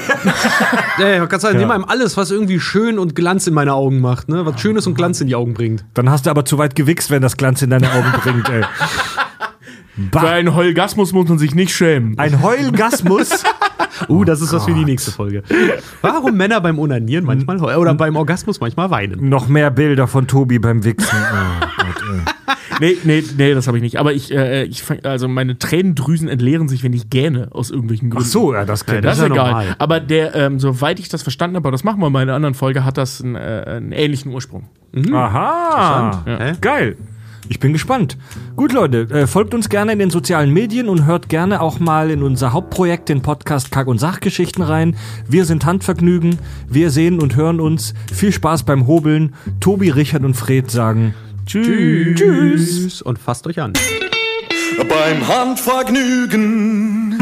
Ja, 0.98 1.22
ich 1.24 1.30
kann 1.30 1.40
sagen, 1.42 1.58
nimm 1.60 1.70
einem 1.72 1.84
alles, 1.84 2.16
was 2.18 2.32
irgendwie 2.32 2.60
schön 2.60 2.98
und 2.98 3.16
Glanz 3.16 3.48
in 3.48 3.54
meine 3.54 3.74
Augen 3.74 4.00
macht, 4.00 4.30
ne? 4.30 4.46
Was 4.46 4.60
Schönes 4.62 4.88
und 4.88 4.96
Glanz 4.96 5.20
in 5.20 5.28
die 5.28 5.36
Augen 5.36 5.54
bringt. 5.54 5.84
Dann 5.94 6.10
hast 6.10 6.26
du 6.26 6.30
aber 6.30 6.46
zu 6.46 6.58
weit 6.58 6.74
gewichst, 6.74 7.12
wenn 7.12 7.22
das 7.22 7.36
Glanz 7.36 7.62
in 7.62 7.70
deine 7.70 7.92
Augen 7.92 8.12
bringt, 8.24 8.48
ey. 8.50 8.64
Für 9.96 10.02
Bah, 10.12 10.22
einen 10.32 10.54
Heulgasmus 10.56 11.14
muss 11.14 11.30
man 11.30 11.38
sich 11.38 11.56
nicht 11.56 11.74
schämen. 11.74 12.18
ein 12.20 12.42
Heulgasmus. 12.42 13.44
Uh, 14.10 14.26
das 14.26 14.42
ist 14.42 14.52
was 14.52 14.66
für 14.66 14.74
die 14.74 14.84
nächste 14.84 15.10
Folge. 15.10 15.42
Warum 16.02 16.36
Männer 16.36 16.60
beim 16.60 16.80
Onanieren 16.80 17.24
manchmal 17.24 17.58
oder 17.78 17.94
beim 17.94 18.18
Orgasmus 18.18 18.60
manchmal 18.60 18.90
weinen? 18.92 19.30
Noch 19.30 19.48
mehr 19.48 19.72
Bilder 19.72 20.06
von 20.08 20.28
Tobi 20.28 20.60
beim 20.60 20.84
Wichsen. 20.84 21.18
Oh 21.18 21.66
Gott, 21.78 22.04
ey. 22.12 22.20
Nee, 22.82 22.98
nee, 23.06 23.24
nee, 23.38 23.54
das 23.54 23.68
habe 23.68 23.78
ich 23.78 23.84
nicht. 23.84 23.98
Aber 23.98 24.12
ich, 24.12 24.34
äh, 24.34 24.66
ich 24.66 24.84
fang, 24.84 25.00
also 25.04 25.30
meine 25.30 25.58
Tränendrüsen 25.58 26.28
entleeren 26.28 26.68
sich, 26.68 26.84
wenn 26.84 26.92
ich 26.92 27.10
gähne, 27.10 27.48
aus 27.52 27.72
irgendwelchen 27.72 28.10
Ach 28.10 28.16
Gründen. 28.18 28.30
so, 28.30 28.54
ja, 28.54 28.66
das 28.66 28.86
kennt 28.86 29.06
Das 29.06 29.14
ist 29.18 29.24
ist 29.24 29.30
ja 29.30 29.34
egal. 29.34 29.48
normal. 29.52 29.76
Aber 29.80 30.00
der, 30.02 30.36
ähm, 30.36 30.60
soweit 30.60 31.00
ich 31.00 31.08
das 31.08 31.24
verstanden 31.24 31.56
habe, 31.56 31.66
aber 31.70 31.72
das 31.72 31.86
machen 31.86 32.02
wir 32.02 32.10
mal 32.10 32.22
in 32.24 32.28
einer 32.28 32.36
anderen 32.36 32.56
Folge, 32.56 32.84
hat 32.84 32.98
das 32.98 33.22
einen, 33.22 33.36
äh, 33.36 33.64
einen 33.66 33.94
ähnlichen 33.94 34.34
Ursprung. 34.34 34.64
Aha. 35.14 36.22
Hä? 36.26 36.54
Geil. 36.60 36.98
Ich 37.48 37.60
bin 37.60 37.74
gespannt. 37.74 38.18
Gut, 38.56 38.72
Leute, 38.72 39.02
äh, 39.12 39.28
folgt 39.28 39.54
uns 39.54 39.70
gerne 39.70 39.92
in 39.94 40.00
den 40.00 40.10
sozialen 40.10 40.52
Medien 40.52 40.90
und 40.90 41.06
hört 41.06 41.30
gerne 41.30 41.62
auch 41.62 41.80
mal 41.80 42.10
in 42.10 42.24
unser 42.24 42.54
Hauptprojekt, 42.54 43.10
den 43.10 43.22
Podcast 43.22 43.72
Kack- 43.72 43.88
und 43.88 44.00
Sachgeschichten 44.00 44.64
rein. 44.64 44.96
Wir 45.28 45.46
sind 45.46 45.66
Handvergnügen. 45.66 46.40
Wir 46.68 46.90
sehen 46.90 47.20
und 47.20 47.36
hören 47.36 47.60
uns. 47.60 47.94
Viel 48.12 48.32
Spaß 48.32 48.64
beim 48.64 48.88
Hobeln. 48.88 49.36
Tobi, 49.60 49.90
Richard 49.90 50.24
und 50.24 50.34
Fred 50.34 50.72
sagen 50.72 51.14
Tschüss. 51.46 52.16
Tschüss 52.18 53.02
und 53.02 53.20
fasst 53.20 53.46
euch 53.46 53.60
an. 53.60 53.74
beim 54.78 55.28
Handvergnügen. 55.28 57.15